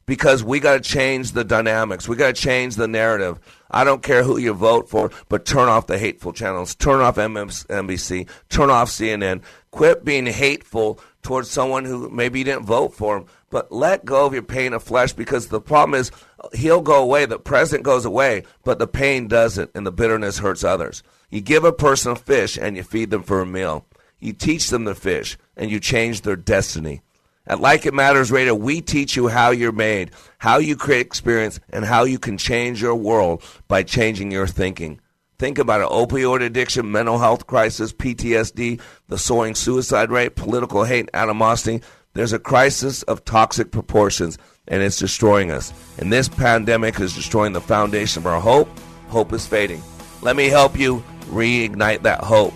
[0.05, 2.07] because we got to change the dynamics.
[2.07, 3.39] We got to change the narrative.
[3.71, 6.75] I don't care who you vote for, but turn off the hateful channels.
[6.75, 8.29] Turn off MSNBC.
[8.49, 9.41] Turn off CNN.
[9.71, 13.25] Quit being hateful towards someone who maybe you didn't vote for him.
[13.49, 16.11] But let go of your pain of flesh because the problem is
[16.53, 17.25] he'll go away.
[17.25, 21.01] The present goes away, but the pain doesn't, and the bitterness hurts others.
[21.31, 23.87] You give a person a fish and you feed them for a meal.
[24.25, 27.01] You teach them to fish and you change their destiny.
[27.45, 30.09] At Like It Matters Radio, we teach you how you're made,
[30.39, 34.99] how you create experience, and how you can change your world by changing your thinking.
[35.37, 41.07] Think about it opioid addiction, mental health crisis, PTSD, the soaring suicide rate, political hate,
[41.13, 41.83] animosity.
[42.13, 45.71] There's a crisis of toxic proportions, and it's destroying us.
[45.99, 48.69] And this pandemic is destroying the foundation of our hope.
[49.09, 49.83] Hope is fading.
[50.23, 52.55] Let me help you reignite that hope.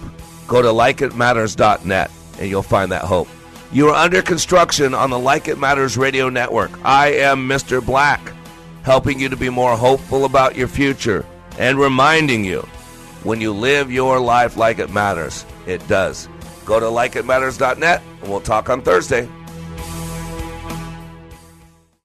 [0.49, 3.27] Go to likeitmatters.net and you'll find that hope.
[3.71, 6.71] You are under construction on the Like It Matters radio network.
[6.83, 7.85] I am Mr.
[7.85, 8.33] Black.
[8.81, 11.23] helping you to be more hopeful about your future
[11.59, 12.61] and reminding you
[13.23, 16.27] when you live your life like it matters, it does.
[16.65, 19.29] Go to likeitmatters.net and we'll talk on Thursday.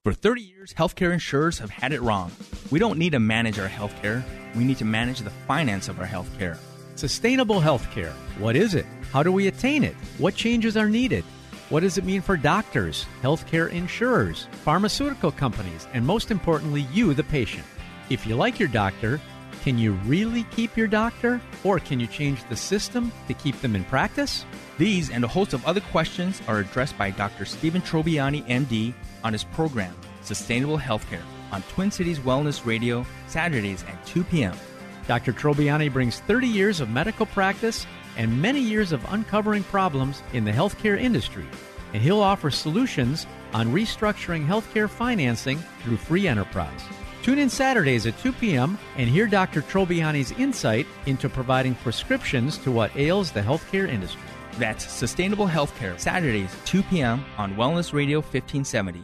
[0.03, 2.31] For 30 years, healthcare insurers have had it wrong.
[2.69, 4.23] We don't need to manage our healthcare,
[4.55, 6.59] we need to manage the finance of our healthcare.
[6.95, 8.13] Sustainable healthcare.
[8.39, 8.85] What is it?
[9.11, 9.95] How do we attain it?
[10.17, 11.25] What changes are needed?
[11.67, 17.23] What does it mean for doctors, healthcare insurers, pharmaceutical companies, and most importantly, you, the
[17.23, 17.65] patient?
[18.09, 19.19] If you like your doctor,
[19.63, 21.41] can you really keep your doctor?
[21.65, 24.45] Or can you change the system to keep them in practice?
[24.77, 27.43] These and a host of other questions are addressed by Dr.
[27.43, 34.05] Stephen Trobiani, MD, on his program, Sustainable Healthcare, on Twin Cities Wellness Radio, Saturdays at
[34.05, 34.55] 2 p.m.
[35.07, 35.33] Dr.
[35.33, 37.85] Trobiani brings 30 years of medical practice
[38.17, 41.45] and many years of uncovering problems in the healthcare industry,
[41.93, 46.81] and he'll offer solutions on restructuring healthcare financing through free enterprise.
[47.21, 48.77] Tune in Saturdays at 2 p.m.
[48.97, 49.61] and hear Dr.
[49.63, 54.21] Trobiani's insight into providing prescriptions to what ails the healthcare industry.
[54.57, 57.25] That's Sustainable Healthcare, Saturdays, 2 p.m.
[57.37, 59.03] on Wellness Radio 1570.